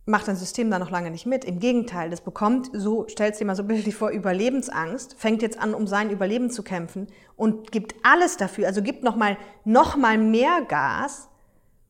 macht 0.07 0.29
dein 0.29 0.37
System 0.37 0.71
da 0.71 0.79
noch 0.79 0.91
lange 0.91 1.11
nicht 1.11 1.27
mit. 1.27 1.45
Im 1.45 1.59
Gegenteil, 1.59 2.11
das 2.11 2.21
bekommt, 2.21 2.71
so 2.73 3.07
stellst 3.09 3.41
dir 3.41 3.45
mal 3.45 3.57
so 3.57 3.65
bildlich 3.65 3.95
vor, 3.95 4.11
Überlebensangst, 4.11 5.15
fängt 5.19 5.43
jetzt 5.43 5.59
an, 5.59 5.75
um 5.75 5.87
sein 5.87 6.11
Überleben 6.11 6.49
zu 6.51 6.63
kämpfen 6.63 7.09
und 7.35 7.73
gibt 7.73 7.97
alles 8.05 8.37
dafür, 8.37 8.69
also 8.69 8.83
gibt 8.83 9.03
nochmal 9.03 9.37
noch 9.65 9.97
mal 9.97 10.17
mehr 10.17 10.63
Gas, 10.67 11.29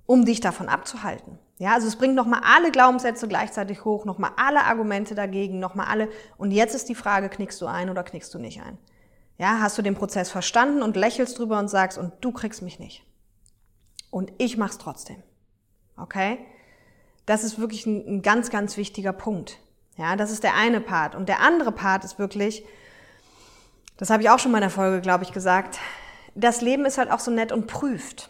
um 0.07 0.25
dich 0.25 0.41
davon 0.41 0.69
abzuhalten. 0.69 1.39
Ja, 1.59 1.73
also 1.73 1.87
es 1.87 1.97
bringt 1.97 2.15
nochmal 2.15 2.41
alle 2.45 2.71
Glaubenssätze 2.71 3.29
gleichzeitig 3.29 3.85
hoch, 3.85 4.05
nochmal 4.05 4.33
alle 4.37 4.65
Argumente 4.65 5.15
dagegen, 5.15 5.59
nochmal 5.59 5.87
alle. 5.87 6.09
Und 6.37 6.51
jetzt 6.51 6.75
ist 6.75 6.89
die 6.89 6.95
Frage, 6.95 7.31
knickst 7.31 7.61
du 7.63 7.67
ein 7.67 7.89
oder 7.89 8.03
knickst 8.03 8.33
du 8.35 8.39
nicht 8.39 8.61
ein? 8.61 8.77
Ja, 9.39 9.61
hast 9.61 9.77
du 9.77 9.83
den 9.83 9.95
Prozess 9.95 10.31
verstanden 10.31 10.83
und 10.83 10.97
lächelst 10.97 11.39
drüber 11.39 11.59
und 11.59 11.69
sagst, 11.69 11.99
und 11.99 12.13
du 12.21 12.33
kriegst 12.33 12.63
mich 12.63 12.79
nicht. 12.79 13.05
Und 14.11 14.33
ich 14.39 14.57
mach's 14.57 14.79
trotzdem. 14.79 15.23
Okay? 15.97 16.39
Das 17.27 17.45
ist 17.45 17.59
wirklich 17.59 17.87
ein, 17.87 18.07
ein 18.07 18.23
ganz, 18.23 18.51
ganz 18.51 18.77
wichtiger 18.77 19.13
Punkt. 19.13 19.59
Ja, 19.97 20.17
das 20.17 20.31
ist 20.31 20.43
der 20.43 20.55
eine 20.55 20.81
Part. 20.81 21.15
Und 21.15 21.29
der 21.29 21.41
andere 21.41 21.73
Part 21.73 22.05
ist 22.05 22.19
wirklich, 22.19 22.65
das 23.97 24.11
habe 24.11 24.23
ich 24.23 24.31
auch 24.31 24.39
schon 24.39 24.53
mal 24.53 24.59
in 24.59 24.63
der 24.63 24.71
Folge, 24.71 25.01
glaube 25.01 25.25
ich, 25.25 25.33
gesagt, 25.33 25.79
das 26.35 26.61
Leben 26.61 26.85
ist 26.85 26.99
halt 26.99 27.11
auch 27.11 27.19
so 27.19 27.31
nett 27.31 27.51
und 27.51 27.67
prüft. 27.67 28.29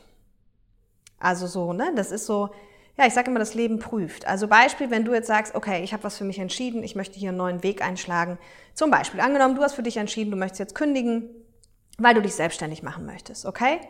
Also 1.19 1.47
so, 1.47 1.73
ne? 1.73 1.93
Das 1.97 2.13
ist 2.13 2.27
so, 2.27 2.51
ja, 2.99 3.07
ich 3.07 3.15
sage 3.15 3.31
immer, 3.31 3.39
das 3.39 3.55
Leben 3.55 3.79
prüft. 3.79 4.27
Also 4.27 4.49
Beispiel, 4.49 4.91
wenn 4.91 5.05
du 5.05 5.13
jetzt 5.13 5.27
sagst, 5.27 5.55
okay, 5.55 5.85
ich 5.85 5.93
habe 5.93 6.05
was 6.05 6.17
für 6.17 6.25
mich 6.25 6.39
entschieden, 6.39 6.83
ich 6.83 6.97
möchte 6.97 7.19
hier 7.19 7.29
einen 7.29 7.39
neuen 7.39 7.63
Weg 7.63 7.83
einschlagen. 7.83 8.39
Zum 8.75 8.91
Beispiel, 8.91 9.21
angenommen, 9.21 9.55
du 9.55 9.63
hast 9.63 9.75
für 9.75 9.83
dich 9.83 9.99
entschieden, 9.99 10.31
du 10.31 10.37
möchtest 10.37 10.61
jetzt 10.61 10.75
kündigen, 10.75 11.29
weil 11.99 12.15
du 12.15 12.23
dich 12.23 12.35
selbstständig 12.35 12.83
machen 12.83 13.05
möchtest, 13.05 13.45
okay? 13.45 13.81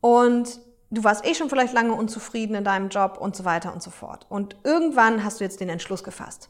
Und 0.00 0.60
du 0.90 1.02
warst 1.02 1.26
eh 1.26 1.34
schon 1.34 1.48
vielleicht 1.48 1.72
lange 1.72 1.94
unzufrieden 1.94 2.54
in 2.54 2.64
deinem 2.64 2.90
Job 2.90 3.18
und 3.18 3.34
so 3.34 3.44
weiter 3.44 3.72
und 3.72 3.82
so 3.82 3.90
fort. 3.90 4.26
Und 4.28 4.56
irgendwann 4.62 5.24
hast 5.24 5.40
du 5.40 5.44
jetzt 5.44 5.60
den 5.60 5.68
Entschluss 5.68 6.04
gefasst 6.04 6.48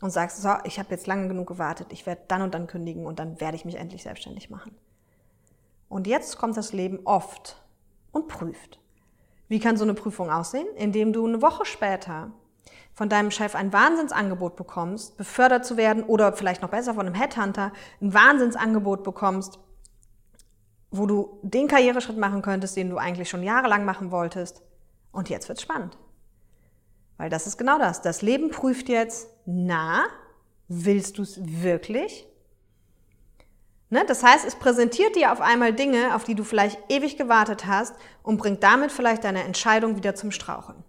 und 0.00 0.10
sagst, 0.10 0.40
so, 0.40 0.54
ich 0.64 0.78
habe 0.78 0.90
jetzt 0.90 1.08
lange 1.08 1.26
genug 1.26 1.48
gewartet, 1.48 1.88
ich 1.90 2.06
werde 2.06 2.22
dann 2.28 2.42
und 2.42 2.54
dann 2.54 2.68
kündigen 2.68 3.06
und 3.06 3.18
dann 3.18 3.40
werde 3.40 3.56
ich 3.56 3.64
mich 3.64 3.74
endlich 3.74 4.04
selbstständig 4.04 4.50
machen. 4.50 4.76
Und 5.88 6.06
jetzt 6.06 6.38
kommt 6.38 6.56
das 6.56 6.72
Leben 6.72 7.00
oft 7.04 7.60
und 8.12 8.28
prüft. 8.28 8.78
Wie 9.48 9.60
kann 9.60 9.76
so 9.76 9.84
eine 9.84 9.94
Prüfung 9.94 10.30
aussehen? 10.30 10.68
Indem 10.76 11.12
du 11.12 11.26
eine 11.26 11.42
Woche 11.42 11.64
später 11.64 12.30
von 12.94 13.08
deinem 13.08 13.30
Chef 13.30 13.54
ein 13.54 13.72
Wahnsinnsangebot 13.72 14.56
bekommst, 14.56 15.16
befördert 15.16 15.64
zu 15.64 15.76
werden 15.76 16.02
oder 16.02 16.32
vielleicht 16.32 16.62
noch 16.62 16.70
besser 16.70 16.94
von 16.94 17.06
einem 17.06 17.14
Headhunter 17.14 17.72
ein 18.00 18.12
Wahnsinnsangebot 18.12 19.04
bekommst, 19.04 19.58
wo 20.90 21.06
du 21.06 21.38
den 21.42 21.68
Karriereschritt 21.68 22.18
machen 22.18 22.42
könntest, 22.42 22.76
den 22.76 22.90
du 22.90 22.96
eigentlich 22.96 23.28
schon 23.28 23.42
jahrelang 23.42 23.84
machen 23.84 24.10
wolltest. 24.10 24.62
Und 25.12 25.28
jetzt 25.28 25.48
wird's 25.48 25.62
spannend. 25.62 25.96
Weil 27.18 27.30
das 27.30 27.46
ist 27.46 27.56
genau 27.56 27.78
das. 27.78 28.02
Das 28.02 28.22
Leben 28.22 28.50
prüft 28.50 28.88
jetzt, 28.88 29.28
na, 29.46 30.04
willst 30.68 31.18
du 31.18 31.22
es 31.22 31.40
wirklich? 31.42 32.26
Ne? 33.90 34.04
Das 34.06 34.22
heißt, 34.22 34.46
es 34.46 34.56
präsentiert 34.56 35.16
dir 35.16 35.32
auf 35.32 35.40
einmal 35.40 35.72
Dinge, 35.72 36.14
auf 36.14 36.24
die 36.24 36.34
du 36.34 36.44
vielleicht 36.44 36.78
ewig 36.90 37.16
gewartet 37.16 37.66
hast 37.66 37.94
und 38.22 38.36
bringt 38.36 38.62
damit 38.62 38.92
vielleicht 38.92 39.24
deine 39.24 39.44
Entscheidung 39.44 39.96
wieder 39.96 40.14
zum 40.14 40.30
Straucheln. 40.30 40.84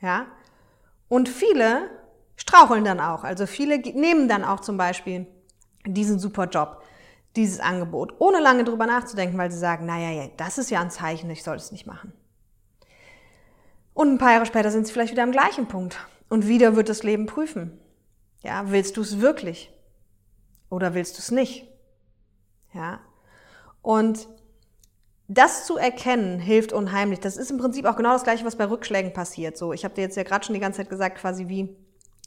Ja? 0.00 0.26
Und 1.08 1.28
viele 1.28 1.90
straucheln 2.36 2.84
dann 2.84 3.00
auch. 3.00 3.24
Also 3.24 3.46
viele 3.46 3.78
nehmen 3.78 4.28
dann 4.28 4.44
auch 4.44 4.60
zum 4.60 4.76
Beispiel 4.76 5.26
diesen 5.86 6.18
super 6.18 6.46
Job 6.46 6.82
dieses 7.36 7.60
Angebot, 7.60 8.14
ohne 8.18 8.40
lange 8.40 8.64
drüber 8.64 8.86
nachzudenken, 8.86 9.36
weil 9.36 9.50
sie 9.50 9.58
sagen, 9.58 9.84
naja, 9.84 10.10
ja, 10.10 10.28
das 10.38 10.56
ist 10.58 10.70
ja 10.70 10.80
ein 10.80 10.90
Zeichen, 10.90 11.28
ich 11.30 11.42
soll 11.42 11.56
es 11.56 11.70
nicht 11.70 11.86
machen. 11.86 12.12
Und 13.92 14.12
ein 14.12 14.18
paar 14.18 14.32
Jahre 14.32 14.46
später 14.46 14.70
sind 14.70 14.86
sie 14.86 14.92
vielleicht 14.92 15.12
wieder 15.12 15.22
am 15.22 15.32
gleichen 15.32 15.68
Punkt. 15.68 15.98
Und 16.28 16.48
wieder 16.48 16.76
wird 16.76 16.88
das 16.88 17.02
Leben 17.02 17.26
prüfen. 17.26 17.78
Ja, 18.42 18.70
willst 18.70 18.96
du 18.96 19.02
es 19.02 19.20
wirklich? 19.20 19.70
Oder 20.70 20.94
willst 20.94 21.16
du 21.16 21.20
es 21.20 21.30
nicht? 21.30 21.68
Ja. 22.72 23.00
Und 23.82 24.28
das 25.28 25.66
zu 25.66 25.76
erkennen 25.76 26.38
hilft 26.38 26.72
unheimlich. 26.72 27.20
Das 27.20 27.36
ist 27.36 27.50
im 27.50 27.58
Prinzip 27.58 27.84
auch 27.86 27.96
genau 27.96 28.12
das 28.12 28.24
Gleiche, 28.24 28.44
was 28.44 28.56
bei 28.56 28.68
Rückschlägen 28.68 29.12
passiert. 29.12 29.56
So, 29.56 29.72
ich 29.72 29.84
habe 29.84 29.94
dir 29.94 30.02
jetzt 30.02 30.16
ja 30.16 30.22
gerade 30.22 30.44
schon 30.44 30.54
die 30.54 30.60
ganze 30.60 30.78
Zeit 30.78 30.90
gesagt, 30.90 31.18
quasi 31.18 31.48
wie 31.48 31.76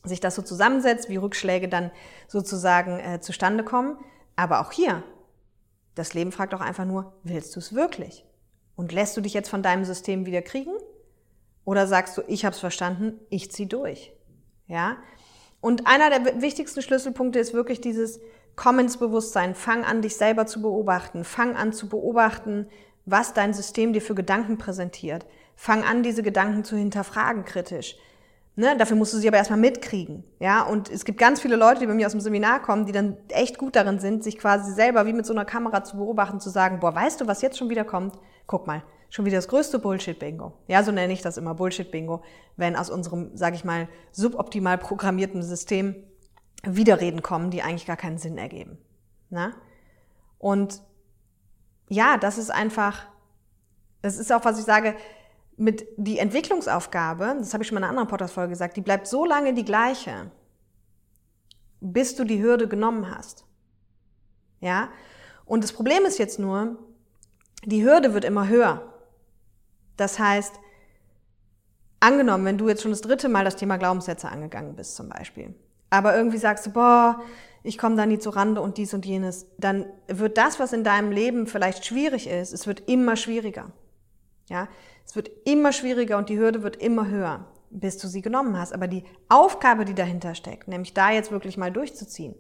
sich 0.04 0.20
das 0.20 0.36
so 0.36 0.42
zusammensetzt, 0.42 1.10
wie 1.10 1.18
Rückschläge 1.18 1.68
dann 1.68 1.92
sozusagen 2.28 3.00
äh, 3.00 3.20
zustande 3.22 3.64
kommen. 3.64 3.98
Aber 4.36 4.62
auch 4.62 4.72
hier, 4.72 5.04
Das 6.00 6.14
Leben 6.14 6.32
fragt 6.32 6.54
auch 6.54 6.62
einfach 6.62 6.86
nur, 6.86 7.12
willst 7.24 7.56
du 7.58 7.60
es 7.60 7.76
wirklich? 7.76 8.24
Und 8.78 8.94
lässt 8.94 9.18
du 9.18 9.22
dich 9.22 9.34
jetzt 9.34 9.50
von 9.50 9.62
deinem 9.62 9.84
System 9.84 10.26
wieder 10.26 10.42
kriegen? 10.42 10.72
Oder 11.66 11.88
sagst 11.88 12.18
du, 12.18 12.22
ich 12.26 12.46
habe 12.46 12.54
es 12.54 12.60
verstanden, 12.62 13.20
ich 13.30 13.52
zieh 13.52 13.68
durch? 13.68 14.14
Ja? 14.68 14.96
Und 15.62 15.88
einer 15.88 16.10
der 16.10 16.42
wichtigsten 16.42 16.82
Schlüsselpunkte 16.82 17.40
ist 17.40 17.54
wirklich 17.54 17.82
dieses 17.82 18.20
Komm 18.56 18.80
ins 18.80 18.98
Bewusstsein, 18.98 19.56
fang 19.56 19.86
an, 19.86 20.02
dich 20.02 20.18
selber 20.18 20.46
zu 20.46 20.62
beobachten, 20.62 21.24
fang 21.24 21.56
an 21.56 21.72
zu 21.72 21.88
beobachten, 21.88 22.68
was 23.06 23.34
dein 23.34 23.54
System 23.54 23.94
dir 23.94 24.02
für 24.02 24.16
Gedanken 24.16 24.58
präsentiert. 24.58 25.26
Fang 25.56 25.84
an, 25.84 26.04
diese 26.04 26.24
Gedanken 26.24 26.64
zu 26.64 26.76
hinterfragen 26.76 27.46
kritisch. 27.46 27.98
Ne? 28.56 28.76
Dafür 28.78 28.98
musst 28.98 29.14
du 29.14 29.18
sie 29.18 29.28
aber 29.30 29.38
erstmal 29.38 29.60
mitkriegen. 29.60 30.26
Ja? 30.40 30.64
Und 30.64 30.90
es 30.90 31.06
gibt 31.06 31.18
ganz 31.18 31.40
viele 31.40 31.56
Leute, 31.56 31.80
die 31.80 31.88
bei 31.88 31.94
mir 31.94 32.06
aus 32.06 32.12
dem 32.12 32.22
Seminar 32.22 32.62
kommen, 32.62 32.86
die 32.86 32.92
dann 32.92 33.16
echt 33.30 33.58
gut 33.58 33.78
darin 33.78 34.00
sind, 34.00 34.24
sich 34.24 34.38
quasi 34.38 34.74
selber 34.74 35.06
wie 35.06 35.14
mit 35.14 35.26
so 35.26 35.34
einer 35.34 35.46
Kamera 35.46 35.84
zu 35.84 35.98
beobachten, 35.98 36.42
zu 36.42 36.50
sagen, 36.50 36.80
boah, 36.82 36.94
weißt 36.94 37.22
du, 37.22 37.28
was 37.28 37.42
jetzt 37.42 37.58
schon 37.58 37.70
wieder 37.70 37.86
kommt? 37.86 38.20
Guck 38.48 38.68
mal, 38.68 38.84
schon 39.10 39.26
wieder 39.26 39.38
das 39.38 39.48
größte 39.48 39.80
Bullshit-Bingo. 39.80 40.54
Ja, 40.68 40.84
so 40.84 40.92
nenne 40.92 41.14
ich 41.14 41.22
das 41.22 41.38
immer, 41.38 41.56
Bullshit-Bingo, 41.56 42.24
wenn 42.58 42.76
aus 42.76 42.90
unserem, 42.90 43.36
sage 43.36 43.56
ich 43.56 43.64
mal, 43.64 43.88
suboptimal 44.12 44.78
programmierten 44.78 45.42
System 45.44 45.96
Widerreden 46.64 47.22
kommen, 47.22 47.52
die 47.52 47.62
eigentlich 47.62 47.86
gar 47.86 47.98
keinen 47.98 48.18
Sinn 48.18 48.38
ergeben. 48.38 48.78
Na? 49.30 49.54
Und 50.38 50.82
ja, 51.88 52.18
das 52.18 52.38
ist 52.38 52.52
einfach, 52.52 53.08
das 54.02 54.18
ist 54.18 54.32
auch, 54.32 54.46
was 54.46 54.60
ich 54.60 54.66
sage, 54.66 54.96
mit 55.58 55.86
die 55.98 56.20
Entwicklungsaufgabe, 56.20 57.36
das 57.38 57.54
habe 57.54 57.64
ich 57.64 57.68
schon 57.68 57.76
mal 57.76 57.80
in 57.80 57.84
einer 57.86 57.92
anderen 57.92 58.08
Podcast-Folge 58.08 58.50
gesagt, 58.50 58.78
die 58.78 58.82
bleibt 58.82 59.08
so 59.08 59.26
lange 59.26 59.54
die 59.54 59.66
gleiche, 59.66 60.32
bis 61.82 62.16
du 62.16 62.24
die 62.24 62.42
Hürde 62.42 62.68
genommen 62.68 63.14
hast. 63.14 63.46
Ja? 64.62 64.90
Und 65.46 65.64
das 65.64 65.74
Problem 65.74 66.06
ist 66.06 66.20
jetzt 66.20 66.40
nur, 66.40 66.78
die 67.66 67.84
Hürde 67.84 68.14
wird 68.14 68.24
immer 68.24 68.48
höher. 68.48 68.94
Das 70.00 70.20
heißt, 70.20 70.60
angenommen, 72.00 72.46
wenn 72.46 72.58
du 72.58 72.70
jetzt 72.70 72.82
schon 72.82 72.92
das 72.92 73.02
dritte 73.02 73.30
Mal 73.30 73.44
das 73.44 73.56
Thema 73.56 73.78
Glaubenssätze 73.78 74.30
angegangen 74.30 74.76
bist 74.76 74.96
zum 74.96 75.10
Beispiel, 75.10 75.54
aber 75.90 76.16
irgendwie 76.16 76.38
sagst 76.38 76.66
du, 76.68 76.72
boah, 76.72 77.22
ich 77.64 77.78
komme 77.78 77.96
da 77.96 78.06
nie 78.06 78.20
zu 78.20 78.30
Rande 78.30 78.62
und 78.62 78.78
dies 78.78 78.94
und 78.94 79.06
jenes, 79.06 79.48
dann 79.58 79.86
wird 80.08 80.38
das, 80.38 80.60
was 80.60 80.72
in 80.72 80.84
deinem 80.84 81.12
Leben 81.12 81.48
vielleicht 81.48 81.86
schwierig 81.86 82.28
ist, 82.28 82.54
es 82.54 82.68
wird 82.68 82.90
immer 82.90 83.16
schwieriger. 83.16 83.72
Ja, 84.48 84.68
es 85.06 85.16
wird 85.16 85.30
immer 85.46 85.74
schwieriger 85.74 86.18
und 86.18 86.30
die 86.30 86.40
Hürde 86.40 86.64
wird 86.64 86.78
immer 86.78 87.08
höher, 87.08 87.46
bis 87.70 87.98
du 87.98 88.08
sie 88.08 88.22
genommen 88.22 88.58
hast. 88.58 88.74
Aber 88.74 88.88
die 88.88 89.04
Aufgabe, 89.28 89.86
die 89.86 89.94
dahinter 89.94 90.34
steckt, 90.34 90.68
nämlich 90.68 90.94
da 90.94 91.12
jetzt 91.12 91.32
wirklich 91.32 91.58
mal 91.58 91.72
durchzuziehen, 91.72 92.36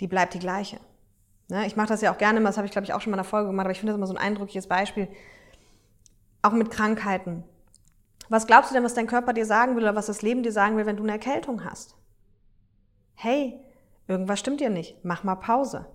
die 0.00 0.08
bleibt 0.08 0.34
die 0.34 0.38
gleiche. 0.38 0.78
Ne? 1.48 1.66
Ich 1.66 1.76
mache 1.76 1.88
das 1.88 2.00
ja 2.00 2.12
auch 2.12 2.18
gerne, 2.18 2.40
das 2.40 2.56
habe 2.56 2.66
ich 2.66 2.72
glaube 2.72 2.86
ich 2.86 2.92
auch 2.94 3.00
schon 3.00 3.10
mal 3.10 3.16
in 3.16 3.20
einer 3.20 3.28
Folge 3.28 3.48
gemacht, 3.48 3.66
aber 3.66 3.72
ich 3.72 3.78
finde 3.78 3.92
das 3.92 3.98
immer 3.98 4.06
so 4.06 4.14
ein 4.14 4.20
eindrückliches 4.20 4.66
Beispiel. 4.66 5.08
Auch 6.46 6.52
mit 6.52 6.70
Krankheiten. 6.70 7.42
Was 8.28 8.46
glaubst 8.46 8.70
du 8.70 8.74
denn, 8.74 8.84
was 8.84 8.94
dein 8.94 9.08
Körper 9.08 9.32
dir 9.32 9.44
sagen 9.44 9.74
will 9.74 9.82
oder 9.82 9.96
was 9.96 10.06
das 10.06 10.22
Leben 10.22 10.44
dir 10.44 10.52
sagen 10.52 10.76
will, 10.76 10.86
wenn 10.86 10.96
du 10.96 11.02
eine 11.02 11.10
Erkältung 11.10 11.64
hast? 11.64 11.96
Hey, 13.16 13.58
irgendwas 14.06 14.38
stimmt 14.38 14.60
dir 14.60 14.70
nicht, 14.70 14.96
mach 15.02 15.24
mal 15.24 15.34
Pause. 15.34 15.86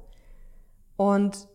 Und 0.98 1.48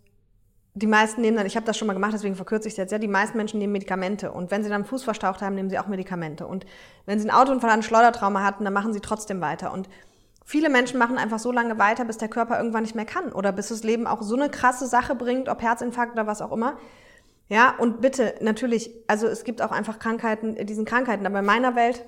die 0.72 0.86
meisten 0.86 1.20
nehmen 1.20 1.36
dann, 1.36 1.44
ich 1.44 1.56
habe 1.56 1.66
das 1.66 1.76
schon 1.76 1.86
mal 1.88 1.92
gemacht, 1.92 2.14
deswegen 2.14 2.36
verkürze 2.36 2.68
ich 2.68 2.72
es 2.72 2.78
jetzt, 2.78 2.90
ja, 2.90 2.96
die 2.98 3.06
meisten 3.06 3.36
Menschen 3.36 3.58
nehmen 3.58 3.74
Medikamente. 3.74 4.32
Und 4.32 4.50
wenn 4.50 4.64
sie 4.64 4.70
dann 4.70 4.86
Fuß 4.86 5.04
verstaucht 5.04 5.42
haben, 5.42 5.56
nehmen 5.56 5.68
sie 5.68 5.78
auch 5.78 5.88
Medikamente. 5.88 6.46
Und 6.46 6.64
wenn 7.04 7.20
sie 7.20 7.28
einen 7.28 7.38
Autounfall, 7.38 7.68
einen 7.68 7.82
Schleudertrauma 7.82 8.42
hatten, 8.44 8.64
dann 8.64 8.72
machen 8.72 8.94
sie 8.94 9.00
trotzdem 9.00 9.42
weiter. 9.42 9.74
Und 9.74 9.90
viele 10.42 10.70
Menschen 10.70 10.98
machen 10.98 11.18
einfach 11.18 11.38
so 11.38 11.52
lange 11.52 11.78
weiter, 11.78 12.06
bis 12.06 12.16
der 12.16 12.28
Körper 12.28 12.56
irgendwann 12.56 12.84
nicht 12.84 12.94
mehr 12.94 13.04
kann. 13.04 13.30
Oder 13.32 13.52
bis 13.52 13.68
das 13.68 13.82
Leben 13.82 14.06
auch 14.06 14.22
so 14.22 14.36
eine 14.36 14.48
krasse 14.48 14.86
Sache 14.86 15.14
bringt, 15.14 15.50
ob 15.50 15.60
Herzinfarkt 15.60 16.14
oder 16.14 16.26
was 16.26 16.40
auch 16.40 16.52
immer. 16.52 16.78
Ja, 17.48 17.76
und 17.78 18.00
bitte, 18.00 18.34
natürlich, 18.40 18.90
also 19.06 19.28
es 19.28 19.44
gibt 19.44 19.62
auch 19.62 19.70
einfach 19.70 19.98
Krankheiten, 19.98 20.66
diesen 20.66 20.84
Krankheiten. 20.84 21.26
Aber 21.26 21.38
in 21.38 21.44
meiner 21.44 21.76
Welt, 21.76 22.04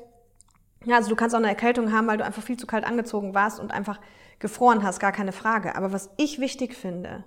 ja, 0.84 0.96
also 0.96 1.08
du 1.08 1.16
kannst 1.16 1.34
auch 1.34 1.40
eine 1.40 1.48
Erkältung 1.48 1.92
haben, 1.92 2.06
weil 2.08 2.18
du 2.18 2.24
einfach 2.24 2.42
viel 2.42 2.56
zu 2.56 2.66
kalt 2.66 2.84
angezogen 2.84 3.34
warst 3.34 3.60
und 3.60 3.70
einfach 3.70 4.00
gefroren 4.40 4.82
hast, 4.82 4.98
gar 4.98 5.12
keine 5.12 5.32
Frage. 5.32 5.76
Aber 5.76 5.92
was 5.92 6.10
ich 6.16 6.40
wichtig 6.40 6.74
finde, 6.74 7.24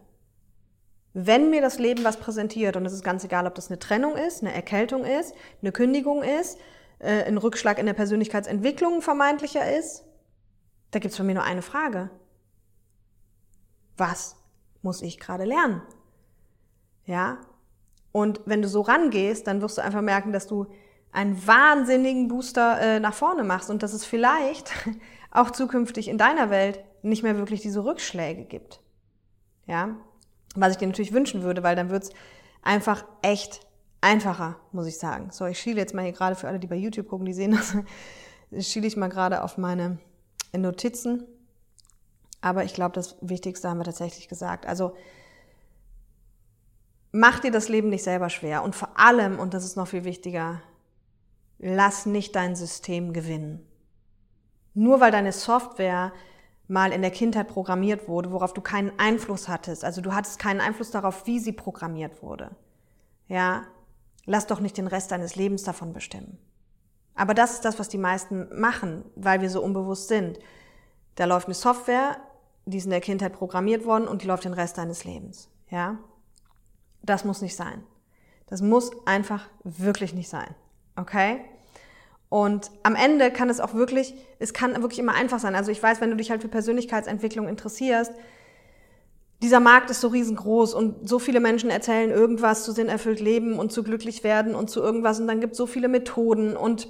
wenn 1.13 1.49
mir 1.49 1.61
das 1.61 1.79
Leben 1.79 2.03
was 2.03 2.17
präsentiert, 2.17 2.75
und 2.77 2.85
es 2.85 2.93
ist 2.93 3.03
ganz 3.03 3.23
egal, 3.23 3.47
ob 3.47 3.55
das 3.55 3.69
eine 3.69 3.79
Trennung 3.79 4.15
ist, 4.15 4.41
eine 4.41 4.53
Erkältung 4.53 5.03
ist, 5.03 5.33
eine 5.61 5.71
Kündigung 5.71 6.23
ist, 6.23 6.57
äh, 6.99 7.23
ein 7.23 7.37
Rückschlag 7.37 7.79
in 7.79 7.85
der 7.85 7.93
Persönlichkeitsentwicklung 7.93 9.01
vermeintlicher 9.01 9.77
ist, 9.77 10.05
da 10.91 10.99
gibt's 10.99 11.17
von 11.17 11.25
mir 11.25 11.35
nur 11.35 11.43
eine 11.43 11.61
Frage. 11.61 12.09
Was 13.97 14.35
muss 14.81 15.01
ich 15.01 15.19
gerade 15.19 15.45
lernen? 15.45 15.81
Ja? 17.05 17.39
Und 18.11 18.41
wenn 18.45 18.61
du 18.61 18.67
so 18.67 18.81
rangehst, 18.81 19.47
dann 19.47 19.61
wirst 19.61 19.77
du 19.77 19.81
einfach 19.81 20.01
merken, 20.01 20.31
dass 20.31 20.47
du 20.47 20.67
einen 21.11 21.45
wahnsinnigen 21.45 22.27
Booster 22.27 22.79
äh, 22.79 22.99
nach 22.99 23.13
vorne 23.13 23.43
machst 23.43 23.69
und 23.69 23.83
dass 23.83 23.93
es 23.93 24.05
vielleicht 24.05 24.71
auch 25.31 25.51
zukünftig 25.51 26.07
in 26.07 26.17
deiner 26.17 26.49
Welt 26.49 26.79
nicht 27.03 27.23
mehr 27.23 27.37
wirklich 27.37 27.61
diese 27.61 27.83
Rückschläge 27.83 28.43
gibt. 28.43 28.81
Ja? 29.65 29.95
Was 30.55 30.73
ich 30.73 30.77
dir 30.77 30.87
natürlich 30.87 31.13
wünschen 31.13 31.43
würde, 31.43 31.63
weil 31.63 31.75
dann 31.75 31.89
wird's 31.89 32.11
einfach 32.61 33.05
echt 33.21 33.61
einfacher, 34.01 34.57
muss 34.71 34.87
ich 34.87 34.97
sagen. 34.97 35.29
So, 35.31 35.45
ich 35.45 35.59
schiele 35.59 35.79
jetzt 35.79 35.93
mal 35.93 36.03
hier 36.03 36.11
gerade 36.11 36.35
für 36.35 36.47
alle, 36.47 36.59
die 36.59 36.67
bei 36.67 36.75
YouTube 36.75 37.07
gucken, 37.07 37.25
die 37.25 37.33
sehen 37.33 37.51
das, 37.51 37.77
schiele 38.67 38.87
ich 38.87 38.97
mal 38.97 39.07
gerade 39.07 39.43
auf 39.43 39.57
meine 39.57 39.99
Notizen. 40.55 41.25
Aber 42.41 42.63
ich 42.63 42.73
glaube, 42.73 42.93
das 42.93 43.17
Wichtigste 43.21 43.69
haben 43.69 43.77
wir 43.77 43.85
tatsächlich 43.85 44.27
gesagt. 44.27 44.65
Also 44.65 44.95
mach 47.11 47.39
dir 47.39 47.51
das 47.51 47.69
Leben 47.69 47.89
nicht 47.89 48.03
selber 48.03 48.29
schwer. 48.29 48.63
Und 48.63 48.75
vor 48.75 48.99
allem, 48.99 49.39
und 49.39 49.53
das 49.53 49.65
ist 49.65 49.75
noch 49.75 49.87
viel 49.87 50.03
wichtiger, 50.03 50.61
lass 51.59 52.05
nicht 52.05 52.35
dein 52.35 52.55
System 52.55 53.13
gewinnen. 53.13 53.65
Nur 54.73 54.99
weil 54.99 55.11
deine 55.11 55.31
Software 55.31 56.13
mal 56.67 56.93
in 56.93 57.01
der 57.01 57.11
Kindheit 57.11 57.49
programmiert 57.49 58.07
wurde, 58.07 58.31
worauf 58.31 58.53
du 58.53 58.61
keinen 58.61 58.97
Einfluss 58.97 59.49
hattest. 59.49 59.83
Also 59.83 60.01
du 60.01 60.13
hattest 60.13 60.39
keinen 60.39 60.61
Einfluss 60.61 60.89
darauf, 60.89 61.27
wie 61.27 61.39
sie 61.39 61.51
programmiert 61.51 62.23
wurde. 62.23 62.51
Ja, 63.27 63.63
lass 64.25 64.47
doch 64.47 64.61
nicht 64.61 64.77
den 64.77 64.87
Rest 64.87 65.11
deines 65.11 65.35
Lebens 65.35 65.63
davon 65.63 65.91
bestimmen. 65.91 66.37
Aber 67.13 67.33
das 67.33 67.53
ist 67.53 67.65
das, 67.65 67.77
was 67.77 67.89
die 67.89 67.97
meisten 67.97 68.47
machen, 68.57 69.03
weil 69.15 69.41
wir 69.41 69.49
so 69.49 69.61
unbewusst 69.61 70.07
sind. 70.07 70.39
Da 71.15 71.25
läuft 71.25 71.47
eine 71.47 71.55
Software, 71.55 72.17
die 72.65 72.77
ist 72.77 72.85
in 72.85 72.91
der 72.91 73.01
Kindheit 73.01 73.33
programmiert 73.33 73.85
worden 73.85 74.07
und 74.07 74.21
die 74.21 74.27
läuft 74.27 74.45
den 74.45 74.53
Rest 74.53 74.77
deines 74.77 75.03
Lebens. 75.03 75.49
Ja, 75.69 75.97
das 77.03 77.25
muss 77.25 77.41
nicht 77.41 77.55
sein. 77.55 77.83
Das 78.47 78.61
muss 78.61 78.91
einfach 79.05 79.49
wirklich 79.63 80.13
nicht 80.13 80.29
sein. 80.29 80.53
Okay? 80.95 81.41
Und 82.29 82.71
am 82.83 82.95
Ende 82.95 83.31
kann 83.31 83.49
es 83.49 83.59
auch 83.59 83.73
wirklich, 83.73 84.13
es 84.39 84.53
kann 84.53 84.81
wirklich 84.81 84.99
immer 84.99 85.13
einfach 85.13 85.39
sein. 85.39 85.55
Also 85.55 85.71
ich 85.71 85.81
weiß, 85.81 85.99
wenn 86.01 86.11
du 86.11 86.15
dich 86.15 86.31
halt 86.31 86.41
für 86.41 86.47
Persönlichkeitsentwicklung 86.47 87.47
interessierst, 87.47 88.13
dieser 89.41 89.59
Markt 89.59 89.89
ist 89.89 90.01
so 90.01 90.07
riesengroß 90.09 90.73
und 90.73 91.09
so 91.09 91.17
viele 91.17 91.39
Menschen 91.39 91.69
erzählen 91.69 92.11
irgendwas 92.11 92.63
zu 92.63 92.71
sinnerfüllt 92.71 93.19
leben 93.19 93.57
und 93.57 93.71
zu 93.71 93.83
glücklich 93.83 94.23
werden 94.23 94.53
und 94.53 94.69
zu 94.69 94.81
irgendwas 94.81 95.19
und 95.19 95.27
dann 95.27 95.41
gibt 95.41 95.53
es 95.53 95.57
so 95.57 95.65
viele 95.65 95.87
Methoden 95.87 96.55
und 96.55 96.87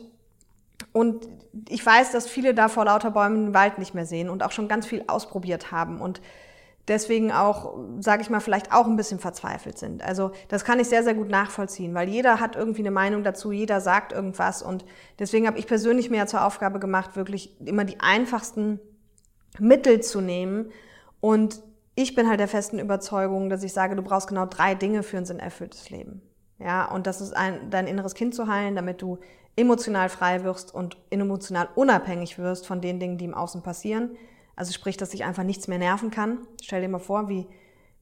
und 0.94 1.28
ich 1.70 1.86
weiß, 1.86 2.12
dass 2.12 2.28
viele 2.28 2.54
da 2.54 2.68
vor 2.68 2.86
lauter 2.86 3.12
Bäumen 3.12 3.46
den 3.48 3.54
Wald 3.54 3.78
nicht 3.78 3.94
mehr 3.94 4.06
sehen 4.06 4.30
und 4.30 4.44
auch 4.44 4.52
schon 4.52 4.68
ganz 4.68 4.86
viel 4.86 5.04
ausprobiert 5.08 5.72
haben 5.72 6.02
und 6.02 6.22
deswegen 6.88 7.32
auch, 7.32 7.78
sage 8.00 8.22
ich 8.22 8.30
mal, 8.30 8.40
vielleicht 8.40 8.72
auch 8.74 8.88
ein 8.88 8.96
bisschen 8.96 9.20
verzweifelt 9.20 9.78
sind. 9.78 10.04
Also 10.04 10.32
das 10.48 10.66
kann 10.66 10.80
ich 10.80 10.88
sehr, 10.88 11.04
sehr 11.04 11.14
gut 11.14 11.30
nachvollziehen, 11.30 11.94
weil 11.94 12.10
jeder 12.10 12.40
hat 12.40 12.56
irgendwie 12.56 12.82
eine 12.82 12.92
Meinung 12.92 13.24
dazu, 13.24 13.52
jeder 13.52 13.82
sagt 13.82 14.12
irgendwas 14.12 14.62
und 14.62 14.86
deswegen 15.20 15.48
habe 15.48 15.60
ich 15.60 15.68
persönlich 15.68 16.10
mir 16.10 16.18
ja 16.18 16.26
zur 16.26 16.46
Aufgabe 16.46 16.80
gemacht, 16.80 17.16
wirklich 17.16 17.60
immer 17.62 17.86
die 17.86 18.00
einfachsten 18.00 18.80
Mittel 19.60 20.02
zu 20.02 20.22
nehmen 20.22 20.72
und 21.20 21.62
ich 21.96 22.16
bin 22.16 22.28
halt 22.28 22.40
der 22.40 22.48
festen 22.48 22.80
Überzeugung, 22.80 23.50
dass 23.50 23.64
ich 23.64 23.74
sage, 23.74 23.96
du 23.96 24.02
brauchst 24.02 24.28
genau 24.28 24.46
drei 24.46 24.76
Dinge 24.76 25.04
für 25.04 25.18
ein 25.18 25.26
sinnerfülltes 25.26 25.90
Leben. 25.90 26.22
Ja, 26.58 26.86
und 26.86 27.08
das 27.08 27.22
ist 27.22 27.36
ein, 27.36 27.70
dein 27.70 27.88
inneres 27.88 28.14
Kind 28.14 28.36
zu 28.36 28.48
heilen, 28.48 28.76
damit 28.76 29.02
du 29.02 29.20
emotional 29.56 30.10
frei 30.10 30.44
wirst 30.44 30.74
und 30.74 30.98
emotional 31.10 31.68
unabhängig 31.76 32.38
wirst 32.38 32.66
von 32.66 32.82
den 32.82 33.00
Dingen, 33.00 33.18
die 33.18 33.26
im 33.26 33.34
Außen 33.34 33.62
passieren. 33.62 34.12
Also 34.62 34.74
sprich, 34.74 34.96
dass 34.96 35.10
sich 35.10 35.24
einfach 35.24 35.42
nichts 35.42 35.68
mehr 35.68 35.80
nerven 35.80 36.12
kann. 36.12 36.38
Stell 36.62 36.82
dir 36.82 36.88
mal 36.88 37.00
vor, 37.00 37.30
wie, 37.30 37.48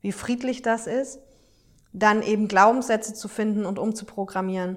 wie 0.02 0.12
friedlich 0.12 0.62
das 0.62 0.88
ist. 0.88 1.22
Dann 1.94 2.22
eben 2.22 2.50
Glaubenssätze 2.50 3.14
zu 3.14 3.30
finden 3.30 3.66
und 3.66 3.80
umzuprogrammieren. 3.80 4.76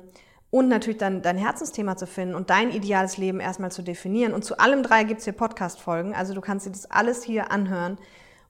Und 0.50 0.68
natürlich 0.68 0.98
dann 0.98 1.22
dein 1.22 1.36
Herzensthema 1.36 1.96
zu 1.96 2.06
finden 2.06 2.36
und 2.36 2.50
dein 2.50 2.70
ideales 2.70 3.16
Leben 3.16 3.40
erstmal 3.40 3.72
zu 3.72 3.82
definieren. 3.82 4.32
Und 4.32 4.44
zu 4.44 4.58
allem 4.58 4.84
drei 4.84 5.02
gibt's 5.02 5.24
hier 5.24 5.32
Podcast-Folgen. 5.32 6.14
Also 6.14 6.34
du 6.34 6.40
kannst 6.40 6.66
dir 6.66 6.70
das 6.70 6.88
alles 6.88 7.24
hier 7.24 7.50
anhören. 7.50 7.98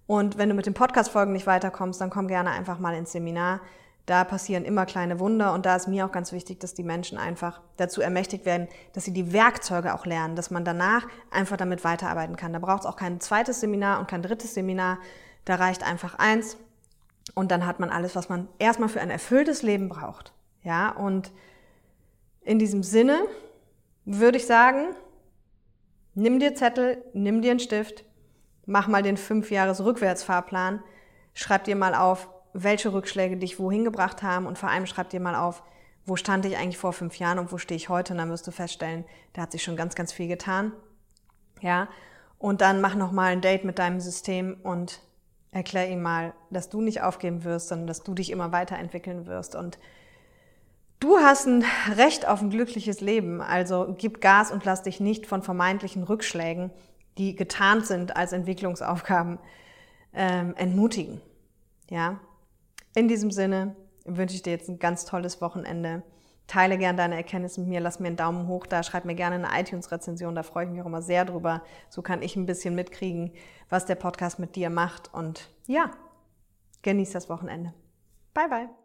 Und 0.06 0.36
wenn 0.36 0.50
du 0.50 0.54
mit 0.54 0.66
den 0.66 0.74
Podcast-Folgen 0.74 1.32
nicht 1.32 1.46
weiterkommst, 1.46 2.02
dann 2.02 2.10
komm 2.10 2.28
gerne 2.28 2.50
einfach 2.50 2.78
mal 2.78 2.94
ins 2.94 3.12
Seminar. 3.12 3.62
Da 4.06 4.24
passieren 4.24 4.64
immer 4.64 4.84
kleine 4.84 5.20
Wunder 5.20 5.52
und 5.52 5.64
da 5.64 5.76
ist 5.76 5.86
mir 5.86 6.04
auch 6.04 6.10
ganz 6.10 6.32
wichtig, 6.32 6.58
dass 6.58 6.74
die 6.74 6.82
Menschen 6.82 7.18
einfach 7.18 7.60
dazu 7.76 8.00
ermächtigt 8.00 8.44
werden, 8.44 8.66
dass 8.94 9.04
sie 9.04 9.12
die 9.12 9.32
Werkzeuge 9.32 9.94
auch 9.94 10.06
lernen, 10.06 10.34
dass 10.34 10.50
man 10.50 10.64
danach 10.64 11.06
einfach 11.30 11.56
damit 11.56 11.84
weiterarbeiten 11.84 12.36
kann. 12.36 12.52
Da 12.52 12.58
braucht 12.58 12.80
es 12.80 12.86
auch 12.86 12.96
kein 12.96 13.20
zweites 13.20 13.60
Seminar 13.60 14.00
und 14.00 14.08
kein 14.08 14.22
drittes 14.22 14.54
Seminar. 14.54 14.98
Da 15.44 15.54
reicht 15.54 15.84
einfach 15.84 16.16
eins. 16.16 16.56
Und 17.34 17.52
dann 17.52 17.64
hat 17.64 17.78
man 17.78 17.90
alles, 17.90 18.16
was 18.16 18.28
man 18.28 18.48
erstmal 18.58 18.88
für 18.88 19.00
ein 19.00 19.10
erfülltes 19.10 19.62
Leben 19.62 19.88
braucht. 19.88 20.32
Ja, 20.64 20.90
und 20.90 21.32
in 22.42 22.58
diesem 22.58 22.82
Sinne 22.82 23.20
würde 24.04 24.36
ich 24.36 24.46
sagen, 24.46 24.96
nimm 26.14 26.40
dir 26.40 26.54
Zettel, 26.56 27.04
nimm 27.12 27.40
dir 27.40 27.52
einen 27.52 27.60
Stift, 27.60 28.04
mach 28.66 28.88
mal 28.88 29.02
den 29.02 29.16
fünf 29.16 29.50
Jahres 29.50 29.84
Rückwärtsfahrplan, 29.84 30.82
schreib 31.34 31.64
dir 31.64 31.76
mal 31.76 31.94
auf, 31.94 32.28
welche 32.52 32.92
Rückschläge 32.92 33.36
dich 33.36 33.58
wohin 33.58 33.84
gebracht 33.84 34.22
haben. 34.22 34.46
Und 34.46 34.58
vor 34.58 34.68
allem 34.68 34.86
schreib 34.86 35.10
dir 35.10 35.20
mal 35.20 35.34
auf, 35.34 35.62
wo 36.04 36.16
stand 36.16 36.44
ich 36.46 36.56
eigentlich 36.56 36.78
vor 36.78 36.92
fünf 36.92 37.18
Jahren 37.18 37.38
und 37.38 37.52
wo 37.52 37.58
stehe 37.58 37.76
ich 37.76 37.88
heute? 37.88 38.12
Und 38.12 38.18
dann 38.18 38.30
wirst 38.30 38.46
du 38.46 38.50
feststellen, 38.50 39.04
da 39.32 39.42
hat 39.42 39.52
sich 39.52 39.62
schon 39.62 39.76
ganz, 39.76 39.94
ganz 39.94 40.12
viel 40.12 40.28
getan. 40.28 40.72
Ja, 41.60 41.88
und 42.38 42.60
dann 42.60 42.80
mach 42.80 42.96
noch 42.96 43.12
mal 43.12 43.32
ein 43.32 43.40
Date 43.40 43.64
mit 43.64 43.78
deinem 43.78 44.00
System 44.00 44.56
und 44.64 45.00
erklär 45.52 45.88
ihm 45.88 46.02
mal, 46.02 46.34
dass 46.50 46.70
du 46.70 46.80
nicht 46.80 47.02
aufgeben 47.02 47.44
wirst, 47.44 47.68
sondern 47.68 47.86
dass 47.86 48.02
du 48.02 48.14
dich 48.14 48.30
immer 48.30 48.50
weiterentwickeln 48.50 49.26
wirst. 49.26 49.54
Und 49.54 49.78
Du 51.02 51.18
hast 51.18 51.46
ein 51.46 51.64
Recht 51.96 52.28
auf 52.28 52.42
ein 52.42 52.50
glückliches 52.50 53.00
Leben, 53.00 53.40
also 53.40 53.92
gib 53.98 54.20
Gas 54.20 54.52
und 54.52 54.64
lass 54.64 54.84
dich 54.84 55.00
nicht 55.00 55.26
von 55.26 55.42
vermeintlichen 55.42 56.04
Rückschlägen, 56.04 56.70
die 57.18 57.34
getarnt 57.34 57.88
sind 57.88 58.16
als 58.16 58.32
Entwicklungsaufgaben, 58.32 59.40
ähm, 60.14 60.54
entmutigen. 60.54 61.20
Ja, 61.90 62.20
in 62.94 63.08
diesem 63.08 63.30
Sinne 63.30 63.76
wünsche 64.04 64.34
ich 64.34 64.42
dir 64.42 64.50
jetzt 64.50 64.68
ein 64.68 64.78
ganz 64.78 65.04
tolles 65.04 65.40
Wochenende. 65.40 66.02
Teile 66.46 66.76
gerne 66.76 66.98
deine 66.98 67.16
Erkenntnisse 67.16 67.60
mit 67.60 67.68
mir, 67.68 67.80
lass 67.80 68.00
mir 68.00 68.08
einen 68.08 68.16
Daumen 68.16 68.48
hoch 68.48 68.66
da, 68.66 68.82
schreib 68.82 69.04
mir 69.04 69.14
gerne 69.14 69.36
eine 69.36 69.60
iTunes-Rezension, 69.60 70.34
da 70.34 70.42
freue 70.42 70.66
ich 70.66 70.70
mich 70.70 70.82
auch 70.82 70.86
immer 70.86 71.02
sehr 71.02 71.24
drüber. 71.24 71.62
So 71.88 72.02
kann 72.02 72.20
ich 72.20 72.36
ein 72.36 72.46
bisschen 72.46 72.74
mitkriegen, 72.74 73.32
was 73.68 73.86
der 73.86 73.94
Podcast 73.94 74.38
mit 74.38 74.56
dir 74.56 74.68
macht. 74.68 75.14
Und 75.14 75.48
ja, 75.66 75.90
genieß 76.82 77.12
das 77.12 77.28
Wochenende. 77.28 77.72
Bye, 78.34 78.48
bye. 78.48 78.81